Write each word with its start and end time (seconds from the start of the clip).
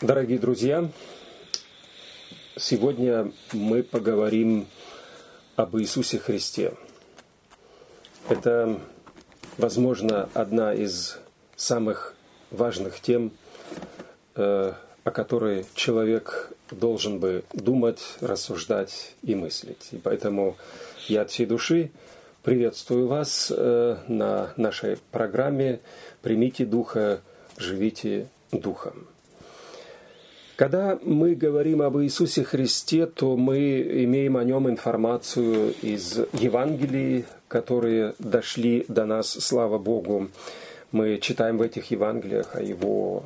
Дорогие 0.00 0.38
друзья, 0.38 0.88
сегодня 2.56 3.32
мы 3.52 3.82
поговорим 3.82 4.66
об 5.56 5.76
Иисусе 5.76 6.18
Христе. 6.18 6.72
Это, 8.30 8.80
возможно, 9.58 10.30
одна 10.32 10.72
из 10.72 11.18
самых 11.54 12.14
важных 12.50 13.00
тем, 13.00 13.30
э, 14.36 14.72
о 15.04 15.10
которой 15.10 15.66
человек 15.74 16.50
должен 16.70 17.18
бы 17.18 17.44
думать, 17.52 18.00
рассуждать 18.22 19.14
и 19.22 19.34
мыслить. 19.34 19.88
И 19.90 19.98
поэтому 19.98 20.56
я 21.08 21.22
от 21.22 21.30
всей 21.30 21.44
души 21.44 21.90
приветствую 22.42 23.06
вас 23.06 23.52
э, 23.54 23.96
на 24.08 24.54
нашей 24.56 24.96
программе 25.12 25.80
«Примите 26.22 26.64
Духа, 26.64 27.20
живите 27.58 28.28
Духом». 28.50 29.06
Когда 30.60 30.98
мы 31.02 31.34
говорим 31.34 31.80
об 31.80 31.96
Иисусе 32.00 32.44
Христе, 32.44 33.06
то 33.06 33.34
мы 33.34 33.80
имеем 34.04 34.36
о 34.36 34.44
нем 34.44 34.68
информацию 34.68 35.72
из 35.80 36.18
Евангелий, 36.34 37.24
которые 37.48 38.12
дошли 38.18 38.84
до 38.86 39.06
нас, 39.06 39.30
слава 39.30 39.78
Богу. 39.78 40.28
Мы 40.92 41.16
читаем 41.16 41.56
в 41.56 41.62
этих 41.62 41.90
Евангелиях 41.90 42.56
о 42.56 42.62
его 42.62 43.22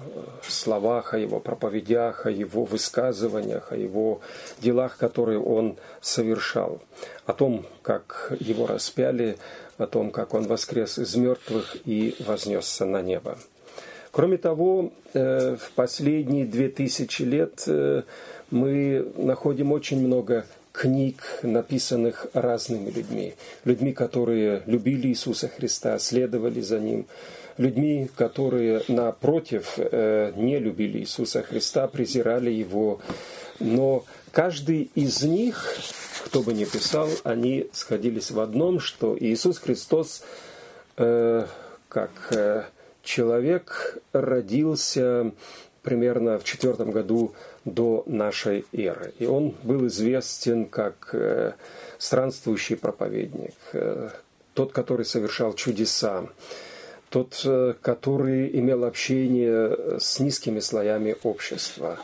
словах, 0.47 1.13
о 1.13 1.19
его 1.19 1.41
проповедях, 1.41 2.25
о 2.27 2.31
его 2.31 2.65
высказываниях, 2.65 3.73
о 3.73 3.77
его 3.77 4.21
делах, 4.63 4.97
которые 4.97 5.41
он 5.41 5.75
совершал, 6.01 6.83
о 7.27 7.33
том, 7.33 7.67
как 7.83 8.33
его 8.39 8.69
распяли, 8.69 9.39
о 9.77 9.89
том, 9.89 10.13
как 10.13 10.35
он 10.35 10.45
воскрес 10.45 10.99
из 10.99 11.17
мертвых 11.17 11.79
и 11.85 12.15
вознесся 12.21 12.85
на 12.85 13.03
небо. 13.03 13.37
Кроме 14.15 14.37
того, 14.37 14.93
э, 15.13 15.57
в 15.57 15.73
последние 15.73 16.47
две 16.47 16.69
тысячи 16.69 17.23
лет 17.23 17.65
э, 17.67 18.03
мы 18.49 19.05
находим 19.17 19.73
очень 19.73 20.07
много 20.07 20.47
книг, 20.71 21.41
написанных 21.43 22.29
разными 22.33 22.91
людьми. 22.91 23.35
Людьми, 23.65 23.93
которые 23.93 24.63
любили 24.67 25.09
Иисуса 25.09 25.49
Христа, 25.49 25.99
следовали 25.99 26.61
за 26.61 26.79
Ним. 26.79 27.07
Людьми, 27.59 28.09
которые, 28.15 28.85
напротив, 28.87 29.73
э, 29.79 30.33
не 30.37 30.61
любили 30.61 30.99
Иисуса 31.01 31.43
Христа, 31.43 31.89
презирали 31.89 32.53
Его. 32.53 33.01
Но 33.59 34.05
каждый 34.31 34.93
из 34.95 35.25
них, 35.25 35.77
кто 36.25 36.43
бы 36.43 36.53
ни 36.53 36.67
писал, 36.67 37.09
они 37.25 37.67
сходились 37.73 38.31
в 38.31 38.39
одном, 38.39 38.79
что 38.79 39.17
Иисус 39.19 39.59
Христос, 39.59 40.23
как 40.95 42.73
человек 43.05 43.99
родился 44.13 45.33
примерно 45.83 46.39
в 46.39 46.45
четвертом 46.45 46.91
году 46.91 47.35
до 47.65 48.03
нашей 48.07 48.65
эры. 48.73 49.13
И 49.19 49.27
он 49.27 49.55
был 49.63 49.87
известен 49.87 50.65
как 50.65 51.11
э, 51.13 51.53
странствующий 51.99 52.77
проповедник, 52.77 53.55
э, 53.75 54.11
тот, 54.55 54.73
который 54.73 55.05
совершал 55.05 55.53
чудеса, 55.53 56.27
тот, 57.11 57.41
э, 57.45 57.75
который 57.81 58.49
имел 58.59 58.85
общение 58.85 59.99
с 60.01 60.19
низкими 60.19 60.61
слоями 60.61 61.17
общества. 61.23 61.99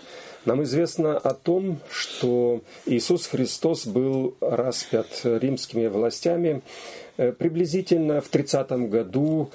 Нам 0.44 0.62
известно 0.62 1.18
о 1.18 1.34
том, 1.34 1.80
что 1.90 2.62
Иисус 2.86 3.26
Христос 3.26 3.86
был 3.86 4.36
распят 4.40 5.06
римскими 5.24 5.86
властями 5.86 6.62
приблизительно 7.16 8.22
в 8.22 8.28
30 8.28 8.88
году 8.88 9.50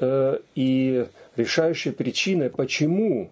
и 0.00 1.06
решающей 1.36 1.92
причиной, 1.92 2.50
почему 2.50 3.30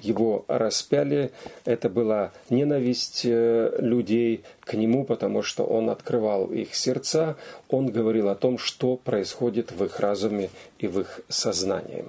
его 0.00 0.44
распяли, 0.48 1.32
это 1.64 1.88
была 1.88 2.32
ненависть 2.50 3.22
э, 3.24 3.76
людей 3.78 4.44
к 4.60 4.74
нему, 4.74 5.04
потому 5.04 5.42
что 5.42 5.64
он 5.64 5.88
открывал 5.88 6.46
их 6.46 6.74
сердца, 6.74 7.36
он 7.68 7.86
говорил 7.86 8.28
о 8.28 8.34
том, 8.34 8.58
что 8.58 8.96
происходит 8.96 9.72
в 9.72 9.84
их 9.84 9.98
разуме 10.00 10.50
и 10.78 10.86
в 10.86 11.00
их 11.00 11.20
сознании. 11.28 12.04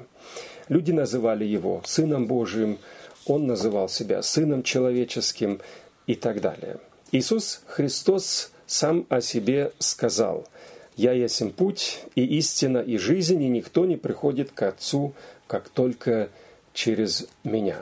Люди 0.68 0.92
называли 0.92 1.46
его 1.46 1.82
Сыном 1.86 2.28
Божиим, 2.28 2.78
он 3.26 3.48
называл 3.48 3.88
себя 3.88 4.22
Сыном 4.22 4.64
Человеческим 4.64 5.62
и 6.08 6.16
так 6.16 6.42
далее. 6.42 6.78
Иисус 7.14 7.62
Христос 7.68 8.52
сам 8.66 9.06
о 9.10 9.22
себе 9.22 9.72
сказал– 9.80 10.46
«Я 10.98 11.14
ясен 11.14 11.52
путь 11.52 12.04
и 12.16 12.26
истина 12.38 12.80
и 12.80 12.98
жизнь, 12.98 13.42
и 13.42 13.48
никто 13.48 13.86
не 13.86 13.96
приходит 13.96 14.52
к 14.52 14.64
Отцу, 14.64 15.14
как 15.48 15.70
только 15.70 16.30
через 16.74 17.28
меня». 17.44 17.78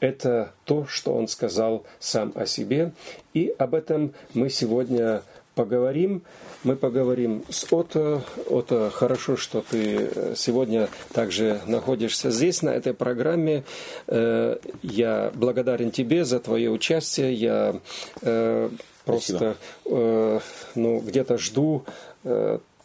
Это 0.00 0.52
то, 0.64 0.86
что 0.86 1.14
он 1.14 1.28
сказал 1.28 1.84
сам 2.00 2.32
о 2.34 2.44
себе, 2.44 2.92
и 3.34 3.54
об 3.56 3.74
этом 3.74 4.14
мы 4.34 4.50
сегодня 4.50 5.22
поговорим. 5.54 6.22
Мы 6.64 6.76
поговорим 6.76 7.44
с 7.48 7.72
Ото. 7.72 8.22
Ото, 8.48 8.90
хорошо, 8.90 9.36
что 9.36 9.60
ты 9.68 10.34
сегодня 10.36 10.88
также 11.12 11.60
находишься 11.66 12.30
здесь, 12.30 12.62
на 12.62 12.70
этой 12.70 12.94
программе. 12.94 13.64
Э, 14.06 14.56
я 14.82 15.30
благодарен 15.34 15.90
тебе 15.90 16.24
за 16.24 16.40
твое 16.40 16.70
участие. 16.70 17.34
Я 17.34 17.76
э, 18.22 18.70
просто 19.04 19.56
э, 19.84 20.40
ну, 20.74 21.00
где-то 21.00 21.38
жду 21.38 21.84
Э, 21.84 22.11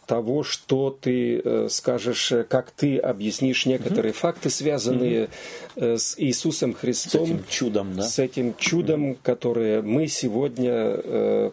того, 0.08 0.42
что 0.42 0.96
ты 0.98 1.38
э, 1.38 1.68
скажешь, 1.70 2.32
э, 2.32 2.42
как 2.42 2.70
ты 2.70 2.96
объяснишь 2.96 3.66
некоторые 3.66 4.12
угу. 4.12 4.18
факты, 4.18 4.48
связанные 4.48 5.28
угу. 5.76 5.84
с 5.98 6.14
Иисусом 6.18 6.72
Христом, 6.72 7.26
с 7.26 7.28
этим 7.28 7.44
чудом, 7.46 7.94
да? 7.94 8.02
с 8.02 8.18
этим 8.18 8.54
чудом, 8.56 9.10
угу. 9.10 9.18
которое 9.22 9.82
мы 9.82 10.08
сегодня 10.08 11.52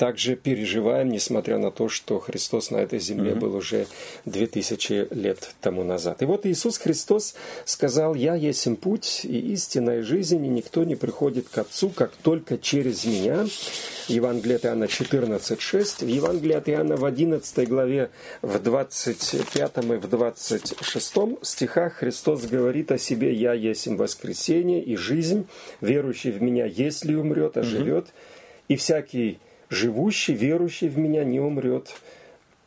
также 0.00 0.34
переживаем, 0.34 1.10
несмотря 1.10 1.58
на 1.58 1.70
то, 1.70 1.90
что 1.90 2.20
Христос 2.20 2.70
на 2.70 2.78
этой 2.78 3.00
земле 3.00 3.32
mm-hmm. 3.32 3.38
был 3.38 3.54
уже 3.54 3.86
две 4.24 4.46
тысячи 4.46 5.06
лет 5.10 5.50
тому 5.60 5.84
назад. 5.84 6.22
И 6.22 6.24
вот 6.24 6.46
Иисус 6.46 6.78
Христос 6.78 7.34
сказал, 7.66 8.14
«Я 8.14 8.34
есть 8.34 8.66
путь 8.80 9.26
и 9.26 9.52
истинная 9.52 10.02
жизнь, 10.02 10.42
и 10.42 10.48
никто 10.48 10.84
не 10.84 10.96
приходит 10.96 11.50
к 11.50 11.58
Отцу, 11.58 11.90
как 11.90 12.12
только 12.22 12.56
через 12.56 13.04
Меня». 13.04 13.44
Евангелие 14.08 14.56
от 14.56 14.64
Иоанна 14.64 14.84
14,6. 14.84 16.06
В 16.06 16.08
Евангелии 16.08 16.54
от 16.54 16.70
Иоанна 16.70 16.96
в 16.96 17.04
11 17.04 17.68
главе, 17.68 18.08
в 18.40 18.58
25 18.58 19.76
и 19.76 19.96
в 19.98 20.08
26 20.08 21.14
стихах 21.42 21.92
Христос 21.92 22.46
говорит 22.46 22.90
о 22.90 22.96
себе 22.96 23.34
«Я 23.34 23.52
есть 23.52 23.86
воскресение 23.86 24.82
и 24.82 24.96
жизнь, 24.96 25.46
верующий 25.82 26.30
в 26.30 26.40
Меня, 26.40 26.64
если 26.64 27.12
умрет, 27.14 27.58
а 27.58 27.62
живет, 27.62 28.06
mm-hmm. 28.06 28.64
и 28.68 28.76
всякий 28.76 29.38
живущий, 29.70 30.34
верующий 30.34 30.88
в 30.88 30.98
меня 30.98 31.24
не 31.24 31.40
умрет 31.40 31.94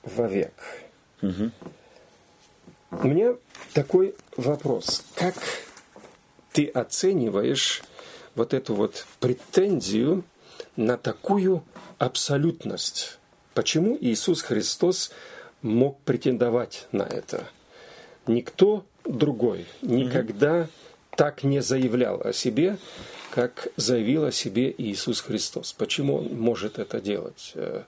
вовек. 0.02 0.54
Угу. 1.22 1.52
У 2.92 3.08
меня 3.08 3.36
такой 3.74 4.16
вопрос. 4.38 5.06
Как 5.16 5.36
ты 6.52 6.68
оцениваешь 6.68 7.84
вот 8.36 8.54
эту 8.54 8.74
вот 8.76 9.06
претензию 9.20 10.24
на 10.76 10.98
такую 10.98 11.64
абсолютность? 11.98 13.20
Почему 13.54 13.98
Иисус 14.00 14.42
Христос 14.42 15.12
мог 15.62 16.00
претендовать 16.02 16.88
на 16.92 17.04
это? 17.04 17.48
Никто 18.26 18.86
другой 19.04 19.66
никогда 19.82 20.62
угу. 20.62 20.70
так 21.18 21.44
не 21.44 21.62
заявлял 21.62 22.22
о 22.22 22.32
себе, 22.34 22.78
как 23.34 23.70
заявил 23.78 24.26
о 24.26 24.32
себе 24.32 24.72
Иисус 24.78 25.20
Христос. 25.22 25.74
Почему 25.74 26.18
Он 26.18 26.40
может 26.40 26.78
это 26.78 27.02
делать? 27.02 27.54
Э, 27.56 27.82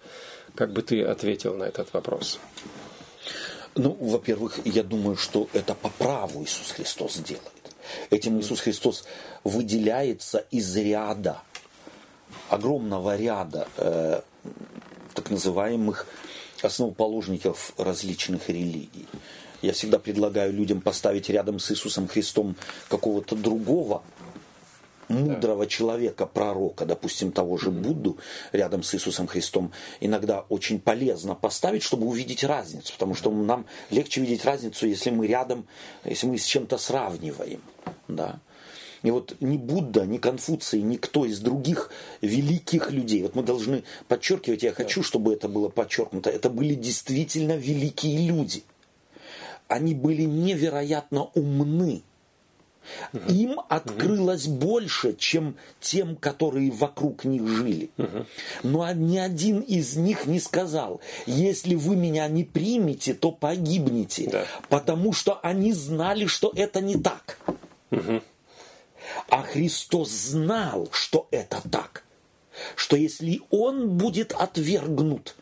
как 0.55 0.73
бы 0.73 0.81
ты 0.81 1.03
ответил 1.03 1.53
на 1.53 1.65
этот 1.65 1.93
вопрос? 1.93 2.39
Ну, 3.75 3.95
во-первых, 3.99 4.59
я 4.65 4.81
думаю, 4.81 5.17
что 5.17 5.47
это 5.53 5.75
по 5.75 5.89
праву 5.89 6.43
Иисус 6.43 6.71
Христос 6.71 7.17
делает. 7.17 7.45
Этим 8.09 8.39
Иисус 8.39 8.59
Христос 8.59 9.05
выделяется 9.43 10.47
из 10.49 10.75
ряда, 10.75 11.43
огромного 12.49 13.15
ряда 13.15 13.67
э, 13.77 14.21
так 15.13 15.29
называемых 15.29 16.07
основоположников 16.63 17.71
различных 17.77 18.49
религий. 18.49 19.05
Я 19.61 19.73
всегда 19.73 19.99
предлагаю 19.99 20.51
людям 20.53 20.81
поставить 20.81 21.29
рядом 21.29 21.59
с 21.59 21.69
Иисусом 21.71 22.07
Христом 22.07 22.55
какого-то 22.89 23.35
другого 23.35 24.01
мудрого 25.07 25.67
человека, 25.67 26.25
пророка, 26.25 26.85
допустим, 26.85 27.31
того 27.31 27.57
же 27.57 27.71
Будду 27.71 28.17
рядом 28.51 28.83
с 28.83 28.95
Иисусом 28.95 29.27
Христом, 29.27 29.71
иногда 29.99 30.41
очень 30.49 30.79
полезно 30.79 31.35
поставить, 31.35 31.83
чтобы 31.83 32.07
увидеть 32.07 32.43
разницу, 32.43 32.93
потому 32.93 33.15
что 33.15 33.31
нам 33.31 33.65
легче 33.89 34.21
видеть 34.21 34.45
разницу, 34.45 34.87
если 34.87 35.09
мы 35.09 35.27
рядом, 35.27 35.67
если 36.03 36.27
мы 36.27 36.37
с 36.37 36.45
чем-то 36.45 36.77
сравниваем. 36.77 37.61
Да? 38.07 38.39
И 39.03 39.11
вот 39.11 39.35
ни 39.39 39.57
Будда, 39.57 40.05
ни 40.05 40.17
Конфуций, 40.17 40.81
никто 40.81 41.25
из 41.25 41.39
других 41.39 41.91
великих 42.21 42.91
людей, 42.91 43.21
вот 43.21 43.35
мы 43.35 43.43
должны 43.43 43.83
подчеркивать, 44.07 44.63
я 44.63 44.73
хочу, 44.73 45.03
чтобы 45.03 45.33
это 45.33 45.47
было 45.47 45.69
подчеркнуто, 45.69 46.31
это 46.31 46.49
были 46.49 46.73
действительно 46.73 47.55
великие 47.55 48.27
люди. 48.27 48.63
Они 49.67 49.93
были 49.93 50.23
невероятно 50.23 51.25
умны 51.35 52.03
Угу. 53.13 53.31
Им 53.31 53.61
открылось 53.69 54.47
угу. 54.47 54.55
больше, 54.55 55.15
чем 55.15 55.55
тем, 55.79 56.15
которые 56.15 56.71
вокруг 56.71 57.25
них 57.25 57.47
жили. 57.47 57.89
Угу. 57.97 58.25
Но 58.63 58.91
ни 58.93 59.17
один 59.17 59.61
из 59.61 59.95
них 59.95 60.25
не 60.25 60.39
сказал, 60.39 61.01
если 61.25 61.75
вы 61.75 61.95
меня 61.95 62.27
не 62.27 62.43
примете, 62.43 63.13
то 63.13 63.31
погибнете. 63.31 64.29
Да. 64.29 64.45
Потому 64.69 65.13
что 65.13 65.39
они 65.41 65.73
знали, 65.73 66.25
что 66.25 66.51
это 66.55 66.81
не 66.81 66.95
так. 66.95 67.37
Угу. 67.91 68.21
А 69.29 69.41
Христос 69.43 70.09
знал, 70.09 70.89
что 70.91 71.27
это 71.31 71.61
так. 71.69 72.03
Что 72.75 72.95
если 72.95 73.41
Он 73.49 73.97
будет 73.97 74.31
отвергнут, 74.33 75.35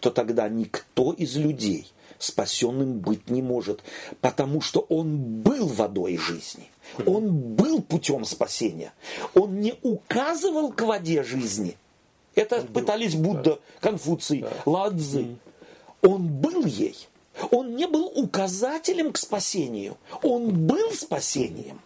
то 0.00 0.10
тогда 0.10 0.48
никто 0.48 1.12
из 1.12 1.36
людей 1.36 1.86
спасенным 2.18 2.98
быть 2.98 3.28
не 3.28 3.42
может, 3.42 3.82
потому 4.20 4.60
что 4.60 4.80
Он 4.88 5.16
был 5.16 5.66
водой 5.66 6.16
жизни. 6.16 6.70
Он 7.06 7.30
был 7.30 7.82
путем 7.82 8.24
спасения. 8.24 8.92
Он 9.34 9.60
не 9.60 9.74
указывал 9.82 10.72
к 10.72 10.82
воде 10.82 11.22
жизни. 11.22 11.76
Это 12.34 12.60
он 12.60 12.66
пытались 12.68 13.14
был. 13.14 13.34
Будда, 13.34 13.54
да. 13.54 13.58
Конфуций, 13.80 14.42
да. 14.42 14.50
Ладзы. 14.66 15.36
Он 16.02 16.26
был 16.26 16.64
ей. 16.64 17.08
Он 17.50 17.76
не 17.76 17.86
был 17.86 18.06
указателем 18.14 19.12
к 19.12 19.18
спасению. 19.18 19.96
Он 20.22 20.66
был 20.66 20.92
спасением. 20.92 21.80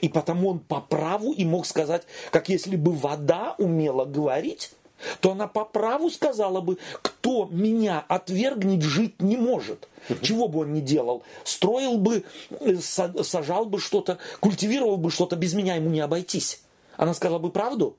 И 0.00 0.08
потому 0.08 0.48
он 0.48 0.58
по 0.58 0.80
праву 0.80 1.32
и 1.32 1.44
мог 1.44 1.66
сказать, 1.66 2.02
как 2.30 2.48
если 2.48 2.76
бы 2.76 2.92
вода 2.92 3.54
умела 3.58 4.04
говорить, 4.04 4.72
то 5.20 5.32
она 5.32 5.46
по 5.46 5.64
праву 5.64 6.10
сказала 6.10 6.60
бы, 6.60 6.78
кто 7.02 7.48
меня 7.50 8.04
отвергнет, 8.08 8.82
жить 8.82 9.20
не 9.20 9.36
может. 9.36 9.88
Чего 10.22 10.48
бы 10.48 10.60
он 10.60 10.72
ни 10.72 10.80
делал, 10.80 11.22
строил 11.44 11.98
бы, 11.98 12.24
э, 12.50 12.76
сажал 12.76 13.66
бы 13.66 13.78
что-то, 13.78 14.18
культивировал 14.40 14.96
бы 14.96 15.10
что-то, 15.10 15.36
без 15.36 15.54
меня 15.54 15.74
ему 15.74 15.90
не 15.90 16.00
обойтись. 16.00 16.62
Она 16.96 17.14
сказала 17.14 17.38
бы 17.38 17.50
правду. 17.50 17.96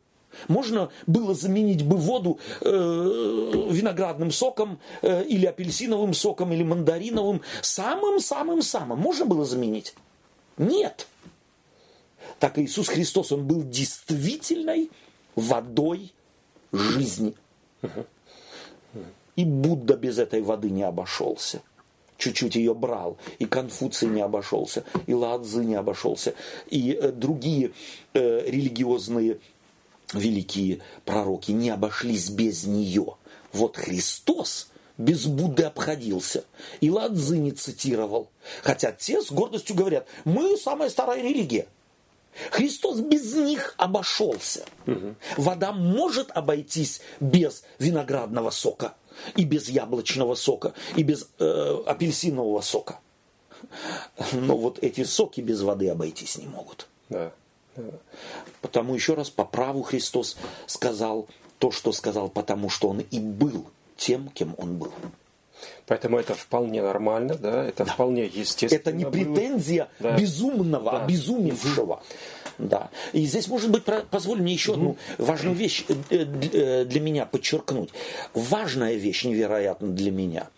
Можно 0.47 0.89
было 1.07 1.33
заменить 1.33 1.83
бы 1.83 1.97
воду 1.97 2.39
э, 2.61 2.67
виноградным 2.69 4.31
соком 4.31 4.79
э, 5.01 5.23
или 5.23 5.45
апельсиновым 5.45 6.13
соком 6.13 6.53
или 6.53 6.63
мандариновым, 6.63 7.41
самым-самым-самым. 7.61 8.99
Можно 8.99 9.25
было 9.25 9.43
заменить? 9.43 9.95
Нет. 10.57 11.07
Так 12.37 12.59
Иисус 12.59 12.87
Христос, 12.87 13.31
Он 13.31 13.45
был 13.45 13.63
действительной 13.63 14.91
водой 15.35 16.13
жизни. 16.71 17.35
И 19.35 19.45
Будда 19.45 19.95
без 19.95 20.19
этой 20.19 20.41
воды 20.41 20.69
не 20.69 20.83
обошелся. 20.83 21.61
Чуть-чуть 22.17 22.55
ее 22.55 22.73
брал. 22.73 23.17
И 23.39 23.45
Конфуций 23.45 24.09
не 24.09 24.21
обошелся, 24.21 24.83
и 25.07 25.13
Ладзы 25.13 25.63
не 25.63 25.75
обошелся, 25.75 26.33
и 26.69 26.91
э, 26.91 27.13
другие 27.13 27.71
э, 28.13 28.43
религиозные 28.45 29.39
великие 30.13 30.81
пророки 31.05 31.51
не 31.51 31.69
обошлись 31.69 32.29
без 32.29 32.65
нее. 32.65 33.15
Вот 33.53 33.77
Христос 33.77 34.69
без 34.97 35.25
Будды 35.25 35.63
обходился. 35.63 36.43
И 36.81 36.89
Ладзы 36.89 37.37
не 37.37 37.51
цитировал. 37.51 38.29
Хотя 38.61 38.91
те 38.91 39.21
с 39.21 39.31
гордостью 39.31 39.75
говорят, 39.75 40.05
мы 40.25 40.57
самая 40.57 40.89
старая 40.89 41.21
религия. 41.21 41.67
Христос 42.51 42.99
без 42.99 43.33
них 43.35 43.75
обошелся. 43.77 44.65
Угу. 44.87 45.15
Вода 45.37 45.71
может 45.71 46.31
обойтись 46.31 47.01
без 47.19 47.63
виноградного 47.79 48.49
сока, 48.49 48.93
и 49.35 49.43
без 49.43 49.69
яблочного 49.69 50.35
сока, 50.35 50.73
и 50.95 51.03
без 51.03 51.29
э, 51.39 51.77
апельсинового 51.85 52.61
сока. 52.61 52.99
Но 54.31 54.57
вот 54.57 54.79
эти 54.81 55.03
соки 55.03 55.41
без 55.41 55.61
воды 55.61 55.89
обойтись 55.89 56.37
не 56.37 56.47
могут. 56.47 56.87
Да. 57.09 57.31
Потому 58.61 58.95
еще 58.95 59.13
раз 59.13 59.29
по 59.29 59.45
праву 59.45 59.83
Христос 59.83 60.37
сказал 60.65 61.27
то, 61.59 61.71
что 61.71 61.91
сказал, 61.91 62.29
потому 62.29 62.69
что 62.69 62.89
он 62.89 62.99
и 62.99 63.19
был 63.19 63.65
тем, 63.97 64.29
кем 64.29 64.55
он 64.57 64.77
был. 64.77 64.93
Поэтому 65.85 66.17
это 66.19 66.33
вполне 66.35 66.81
нормально, 66.81 67.35
да, 67.35 67.65
это 67.65 67.85
да. 67.85 67.93
вполне 67.93 68.25
естественно. 68.25 68.79
Это 68.79 68.91
не 68.91 69.05
претензия 69.05 69.87
было. 69.99 70.17
безумного, 70.17 70.91
да. 70.91 71.03
обезумевшего. 71.03 72.01
Да. 72.57 72.89
И 73.13 73.25
здесь, 73.25 73.47
может 73.47 73.71
быть, 73.71 73.83
позволь 74.11 74.41
мне 74.41 74.53
еще 74.53 74.73
одну 74.73 74.97
важную 75.17 75.55
вещь 75.55 75.85
э, 75.87 75.95
э, 76.09 76.85
для 76.85 76.99
меня 76.99 77.25
подчеркнуть. 77.25 77.89
Важная 78.33 78.95
вещь, 78.95 79.23
невероятно 79.23 79.87
для 79.87 80.11
меня, 80.11 80.49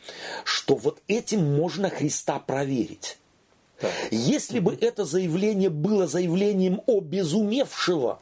что 0.44 0.76
вот 0.76 1.00
этим 1.08 1.56
можно 1.56 1.90
Христа 1.90 2.40
проверить. 2.40 3.18
Да. 3.82 3.90
Если 4.10 4.60
бы 4.60 4.78
это 4.80 5.06
заявление 5.06 5.70
было 5.70 6.08
заявлением 6.08 6.82
обезумевшего, 6.88 8.20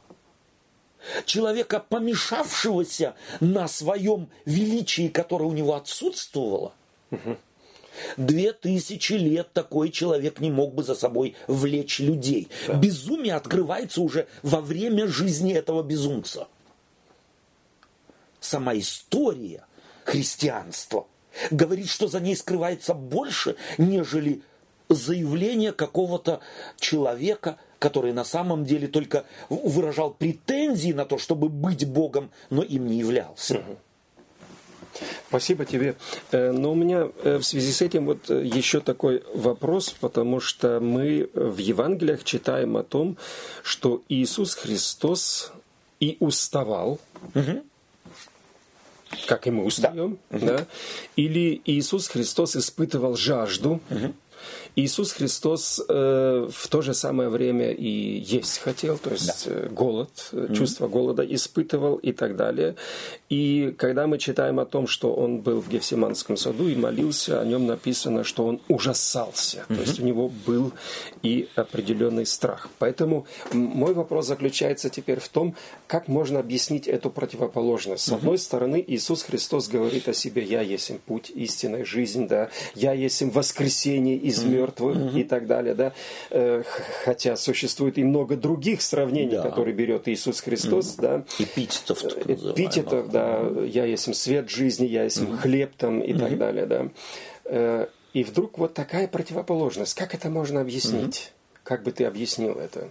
человека, 1.24 1.84
помешавшегося 1.86 3.14
на 3.40 3.68
своем 3.68 4.28
величии, 4.44 5.08
которое 5.08 5.46
у 5.46 5.52
него 5.52 5.74
отсутствовало, 5.74 6.74
Две 8.16 8.52
тысячи 8.52 9.14
лет 9.14 9.52
такой 9.52 9.90
человек 9.90 10.40
не 10.40 10.50
мог 10.50 10.74
бы 10.74 10.82
за 10.82 10.94
собой 10.94 11.34
влечь 11.48 11.98
людей. 11.98 12.48
Да. 12.66 12.74
Безумие 12.74 13.34
открывается 13.34 14.00
уже 14.00 14.26
во 14.42 14.60
время 14.60 15.06
жизни 15.06 15.52
этого 15.52 15.82
безумца. 15.82 16.48
Сама 18.40 18.76
история 18.78 19.66
христианства 20.04 21.06
говорит, 21.50 21.88
что 21.88 22.08
за 22.08 22.20
ней 22.20 22.36
скрывается 22.36 22.94
больше, 22.94 23.56
нежели 23.76 24.42
заявление 24.88 25.72
какого-то 25.72 26.40
человека, 26.78 27.58
который 27.80 28.12
на 28.12 28.24
самом 28.24 28.64
деле 28.64 28.86
только 28.86 29.24
выражал 29.48 30.12
претензии 30.12 30.92
на 30.92 31.04
то, 31.04 31.18
чтобы 31.18 31.48
быть 31.48 31.88
Богом, 31.88 32.30
но 32.50 32.62
им 32.62 32.86
не 32.86 32.98
являлся. 32.98 33.56
Угу. 33.56 33.78
Спасибо 35.28 35.64
тебе. 35.64 35.96
Э, 36.30 36.52
но 36.52 36.72
у 36.72 36.74
меня 36.74 37.08
э, 37.24 37.38
в 37.38 37.42
связи 37.42 37.72
с 37.72 37.80
этим 37.80 38.06
вот 38.06 38.30
э, 38.30 38.44
еще 38.44 38.80
такой 38.80 39.22
вопрос, 39.34 39.90
потому 39.98 40.40
что 40.40 40.78
мы 40.80 41.30
в 41.32 41.56
Евангелиях 41.56 42.22
читаем 42.22 42.76
о 42.76 42.82
том, 42.82 43.16
что 43.62 44.02
Иисус 44.08 44.54
Христос 44.54 45.52
и 46.00 46.16
уставал, 46.20 46.98
угу. 47.34 47.62
как 49.26 49.46
и 49.46 49.50
мы 49.50 49.64
устаем, 49.64 50.18
да. 50.30 50.38
Да? 50.38 50.66
или 51.16 51.62
Иисус 51.64 52.08
Христос 52.08 52.56
испытывал 52.56 53.16
жажду, 53.16 53.80
угу. 53.88 54.12
Иисус 54.76 55.12
Христос 55.12 55.80
э, 55.88 56.48
в 56.50 56.68
то 56.68 56.82
же 56.82 56.94
самое 56.94 57.28
время 57.28 57.72
и 57.72 57.88
есть 58.20 58.58
хотел, 58.58 58.98
то 58.98 59.10
есть 59.10 59.46
да. 59.46 59.52
Э, 59.52 59.68
голод, 59.68 60.10
mm-hmm. 60.32 60.54
чувство 60.54 60.88
голода 60.88 61.22
испытывал 61.22 61.96
и 61.96 62.12
так 62.12 62.36
далее. 62.36 62.76
И 63.28 63.74
когда 63.76 64.06
мы 64.06 64.18
читаем 64.18 64.60
о 64.60 64.64
том, 64.64 64.86
что 64.86 65.12
он 65.12 65.40
был 65.40 65.60
в 65.60 65.68
Гефсиманском 65.68 66.36
саду 66.36 66.68
и 66.68 66.76
молился, 66.76 67.40
о 67.40 67.44
нем 67.44 67.66
написано, 67.66 68.24
что 68.24 68.46
он 68.46 68.60
ужасался. 68.68 69.58
Mm-hmm. 69.68 69.74
То 69.74 69.80
есть 69.82 70.00
у 70.00 70.04
него 70.04 70.30
был 70.46 70.72
и 71.22 71.48
определенный 71.56 72.26
страх. 72.26 72.68
Поэтому 72.78 73.26
мой 73.52 73.94
вопрос 73.94 74.26
заключается 74.26 74.90
теперь 74.90 75.20
в 75.20 75.28
том, 75.28 75.54
как 75.86 76.08
можно 76.08 76.38
объяснить 76.38 76.86
эту 76.86 77.10
противоположность. 77.10 78.04
С 78.04 78.12
одной 78.12 78.38
стороны, 78.38 78.82
Иисус 78.86 79.22
Христос 79.22 79.68
говорит 79.68 80.08
о 80.08 80.14
себе, 80.14 80.42
я 80.42 80.60
есть 80.60 80.90
путь, 81.00 81.30
истинная 81.34 81.84
жизнь, 81.84 82.28
да, 82.28 82.50
я 82.74 82.92
есть 82.92 83.22
воскресение 83.22 84.16
из 84.16 84.42
мертвых, 84.42 84.59
мертвых 84.60 84.96
угу. 84.96 85.18
и 85.18 85.24
так 85.24 85.46
далее, 85.46 85.74
да. 85.74 85.92
Э, 86.30 86.62
хотя 87.04 87.36
существует 87.36 87.98
и 87.98 88.04
много 88.04 88.36
других 88.36 88.82
сравнений, 88.82 89.36
да. 89.36 89.42
которые 89.42 89.74
берет 89.74 90.08
Иисус 90.08 90.40
Христос, 90.40 90.94
угу. 90.94 91.02
да. 91.02 91.24
Эпитетов, 91.38 92.04
Эпитетов, 92.04 93.10
да. 93.10 93.40
Я 93.64 93.84
есть 93.84 94.14
свет 94.14 94.50
жизни, 94.50 94.86
я 94.86 95.04
есть 95.04 95.22
угу. 95.22 95.36
хлеб 95.36 95.72
там 95.76 96.00
и 96.00 96.12
угу. 96.12 96.20
так 96.20 96.38
далее, 96.38 96.66
да. 96.66 96.88
Э, 97.44 97.86
и 98.12 98.24
вдруг 98.24 98.58
вот 98.58 98.74
такая 98.74 99.06
противоположность. 99.06 99.94
Как 99.94 100.14
это 100.14 100.30
можно 100.30 100.60
объяснить? 100.60 101.32
Как 101.62 101.84
бы 101.84 101.92
ты 101.92 102.04
объяснил 102.04 102.54
это? 102.54 102.90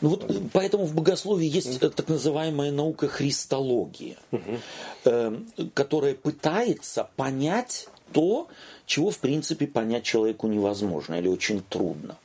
Ну 0.00 0.08
вот 0.10 0.24
поэтому 0.52 0.86
в 0.86 0.94
богословии 0.94 1.46
есть 1.46 1.82
mm 1.82 1.90
так 1.90 2.08
называемая 2.08 2.70
наука 2.70 3.06
христология, 3.06 4.16
mm 4.30 4.60
э, 5.04 5.38
которая 5.74 6.14
пытается 6.14 7.10
понять 7.16 7.88
то, 8.14 8.46
чего, 8.86 9.10
в 9.10 9.18
принципе, 9.18 9.66
понять 9.66 10.04
человеку 10.04 10.46
невозможно 10.46 11.16
или 11.16 11.26
очень 11.26 11.62
трудно. 11.68 12.16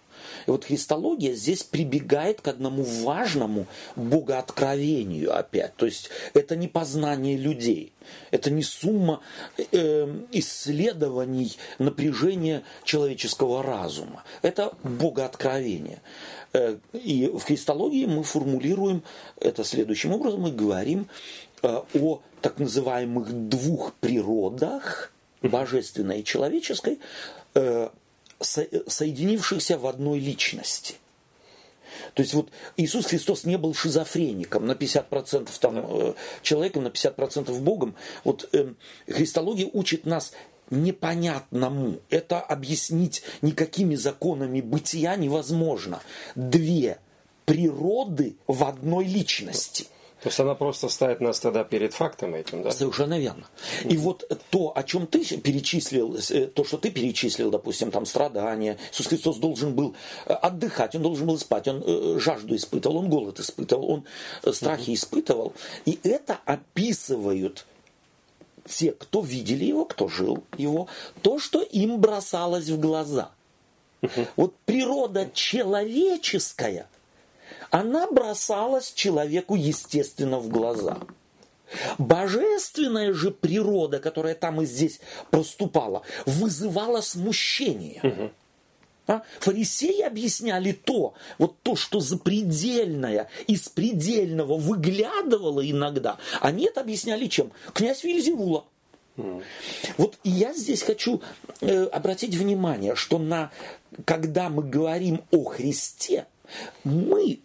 И 0.46 0.51
вот 0.51 0.65
христология 0.65 1.34
здесь 1.34 1.63
прибегает 1.63 2.41
к 2.41 2.48
одному 2.48 2.84
важному 2.84 3.65
богооткровению 3.96 5.36
опять. 5.36 5.75
То 5.75 5.88
есть 5.88 6.10
это 6.36 6.55
не 6.55 6.67
познание 6.67 7.38
людей, 7.38 7.91
это 8.29 8.51
не 8.51 8.62
сумма 8.62 9.22
э, 9.58 10.08
исследований 10.31 11.58
напряжения 11.79 12.62
человеческого 12.84 13.63
разума. 13.63 14.24
Это 14.43 14.74
богооткровение. 14.84 16.01
Э, 16.53 16.77
и 16.93 17.27
в 17.27 17.41
христологии 17.41 18.05
мы 18.05 18.24
формулируем 18.24 19.01
это 19.41 19.63
следующим 19.63 20.13
образом. 20.13 20.41
Мы 20.41 20.51
говорим 20.51 21.08
э, 21.63 21.81
о 21.96 22.22
так 22.41 22.60
называемых 22.60 23.50
двух 23.50 23.93
природах– 23.96 25.12
божественной 25.41 26.22
и 26.22 26.24
человеческой, 26.24 27.00
э, 27.53 27.89
соединившихся 28.41 29.77
в 29.77 29.86
одной 29.88 30.19
личности. 30.19 30.96
То 32.13 32.22
есть 32.22 32.34
вот 32.34 32.50
Иисус 32.77 33.08
Христос 33.08 33.43
не 33.43 33.58
был 33.58 33.74
шизофреником 33.74 34.65
на 34.65 34.74
50% 34.74 35.50
там, 35.60 35.77
э, 35.77 36.13
человеком, 36.41 36.84
на 36.84 36.89
50% 36.89 37.60
Богом. 37.62 37.96
Вот 38.24 38.48
э, 38.53 38.74
христология 39.08 39.69
учит 39.72 40.05
нас 40.05 40.31
непонятному. 40.69 42.00
Это 42.10 42.39
объяснить 42.39 43.24
никакими 43.41 43.96
законами 43.96 44.62
бытия 44.62 45.15
невозможно. 45.15 46.01
Две 46.36 47.00
природы 47.46 48.36
в 48.48 48.63
одной 48.63 49.05
личности– 49.05 49.88
то 50.21 50.27
есть 50.27 50.39
она 50.39 50.53
просто 50.53 50.89
ставит 50.89 51.21
нас 51.21 51.39
тогда 51.39 51.63
перед 51.63 51.93
фактом 51.93 52.35
этим, 52.35 52.61
да? 52.61 52.71
Совершенно 52.71 53.17
верно. 53.17 53.47
И 53.85 53.95
вот 53.95 54.29
то, 54.49 54.73
о 54.75 54.83
чем 54.83 55.07
ты 55.07 55.23
перечислил, 55.38 56.17
э, 56.29 56.47
то, 56.47 56.65
что 56.65 56.77
ты 56.77 56.91
перечислил, 56.91 57.49
допустим, 57.49 57.89
там 57.89 58.05
страдания, 58.05 58.77
Иисус 58.91 59.07
Христос 59.07 59.38
должен 59.38 59.75
был 59.75 59.95
э, 60.25 60.33
отдыхать, 60.33 60.93
он 60.95 61.03
должен 61.03 61.25
был 61.25 61.39
спать, 61.39 61.69
он 61.69 61.81
э, 61.85 62.19
жажду 62.19 62.53
испытывал, 62.53 62.97
он 62.97 63.09
голод 63.09 63.39
испытывал, 63.39 64.03
он 64.43 64.53
страхи 64.53 64.93
испытывал. 64.93 65.53
И 65.85 65.97
это 66.03 66.38
описывают 66.43 67.65
те, 68.65 68.91
кто 68.91 69.21
видели 69.21 69.63
его, 69.63 69.85
кто 69.85 70.09
жил 70.09 70.43
его, 70.57 70.88
то, 71.21 71.39
что 71.39 71.61
им 71.61 72.01
бросалось 72.01 72.67
в 72.67 72.77
глаза. 72.77 73.31
Вот 74.35 74.53
природа 74.65 75.29
человеческая– 75.33 76.89
она 77.71 78.07
бросалась 78.07 78.93
человеку 78.93 79.55
естественно 79.55 80.39
в 80.39 80.49
глаза. 80.49 80.99
Божественная 81.97 83.13
же 83.13 83.31
природа, 83.31 83.99
которая 83.99 84.35
там 84.35 84.61
и 84.61 84.65
здесь 84.65 84.99
проступала, 85.29 86.01
вызывала 86.25 87.01
смущение. 87.01 87.99
Угу. 88.03 88.31
А? 89.07 89.23
Фарисеи 89.39 90.01
объясняли 90.01 90.71
то, 90.71 91.13
вот 91.38 91.61
то, 91.61 91.75
что 91.75 91.99
запредельное, 91.99 93.29
из 93.47 93.69
предельного 93.69 94.57
выглядывало 94.57 95.67
иногда. 95.67 96.17
Они 96.41 96.65
это 96.65 96.81
объясняли 96.81 97.27
чем? 97.27 97.51
Князь 97.73 98.03
Вильзевула. 98.03 98.65
Вот 99.97 100.17
я 100.23 100.53
здесь 100.53 100.81
хочу 100.81 101.21
э, 101.59 101.85
обратить 101.85 102.35
внимание, 102.35 102.95
что 102.95 103.17
на, 103.17 103.51
когда 104.05 104.47
мы 104.49 104.63
говорим 104.63 105.23
о 105.31 105.43
Христе, 105.43 106.25
мы 106.83 107.39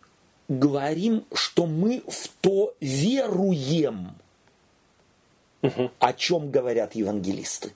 говорим, 0.49 1.25
что 1.33 1.67
мы 1.67 2.03
в 2.07 2.29
то 2.41 2.75
веруем, 2.81 4.13
угу. 5.63 5.91
о 5.99 6.13
чем 6.13 6.51
говорят 6.51 6.95
евангелисты. 6.95 7.73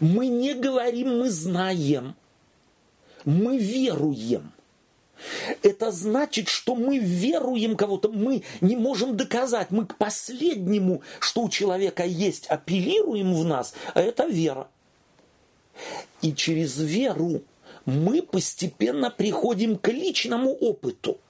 Мы 0.00 0.28
не 0.28 0.54
говорим, 0.54 1.18
мы 1.18 1.30
знаем, 1.30 2.14
мы 3.24 3.58
веруем. 3.58 4.52
Это 5.62 5.90
значит, 5.90 6.48
что 6.48 6.74
мы 6.74 6.98
веруем 6.98 7.74
кого-то, 7.74 8.10
мы 8.10 8.42
не 8.60 8.76
можем 8.76 9.16
доказать, 9.16 9.70
мы 9.70 9.86
к 9.86 9.96
последнему, 9.96 11.02
что 11.20 11.42
у 11.42 11.48
человека 11.48 12.04
есть, 12.04 12.46
апеллируем 12.46 13.34
в 13.34 13.44
нас, 13.44 13.74
а 13.94 14.02
это 14.02 14.26
вера. 14.26 14.68
И 16.20 16.34
через 16.34 16.78
веру 16.78 17.42
мы 17.86 18.22
постепенно 18.22 19.10
приходим 19.10 19.76
к 19.76 19.88
личному 19.88 20.52
опыту– 20.52 21.18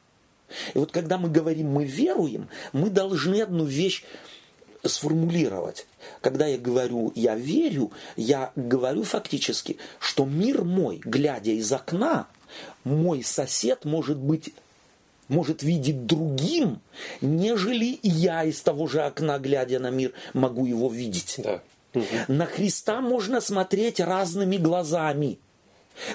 и 0.75 0.79
вот 0.79 0.93
когда 0.93 1.19
мы 1.19 1.29
говорим 1.29 1.69
«мы 1.69 1.85
веруем», 1.85 2.49
мы 2.73 2.91
должны 2.91 3.41
одну 3.43 3.65
вещь 3.65 4.05
сформулировать. 4.85 5.87
Когда 6.21 6.47
я 6.47 6.59
говорю 6.59 7.12
«я 7.15 7.35
верю», 7.35 7.93
я 8.17 8.53
говорю 8.57 9.03
фактически, 9.03 9.79
что 9.99 10.25
мир 10.25 10.65
мой, 10.65 11.00
глядя 11.05 11.50
из 11.50 11.73
окна, 11.73 12.29
мой 12.85 13.23
сосед 13.23 13.85
может 13.85 14.19
быть 14.19 14.55
может 15.29 15.65
видеть 15.65 16.07
другим, 16.07 16.81
нежели 17.21 17.99
я 18.05 18.45
из 18.45 18.61
того 18.61 18.87
же 18.87 19.03
окна, 19.03 19.41
глядя 19.41 19.81
на 19.81 19.91
мир, 19.91 20.12
могу 20.35 20.67
его 20.67 20.88
видеть. 20.88 21.41
Да. 21.43 21.62
На 22.29 22.47
Христа 22.47 23.00
можно 23.00 23.41
смотреть 23.41 23.99
разными 23.99 24.57
глазами 24.57 25.41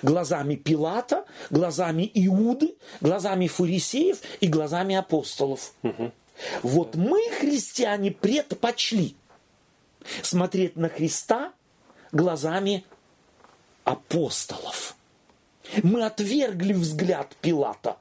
глазами 0.01 0.55
Пилата, 0.55 1.25
глазами 1.49 2.09
Иуды, 2.13 2.75
глазами 3.01 3.47
фарисеев 3.47 4.19
и 4.39 4.47
глазами 4.47 4.95
апостолов. 4.95 5.73
Угу. 5.83 6.11
Вот 6.63 6.95
мы, 6.95 7.19
христиане, 7.39 8.11
предпочли 8.11 9.15
смотреть 10.23 10.75
на 10.75 10.89
Христа 10.89 11.53
глазами 12.11 12.83
апостолов. 13.83 14.95
Мы 15.83 16.03
отвергли 16.05 16.73
взгляд 16.73 17.35
Пилата. 17.41 17.97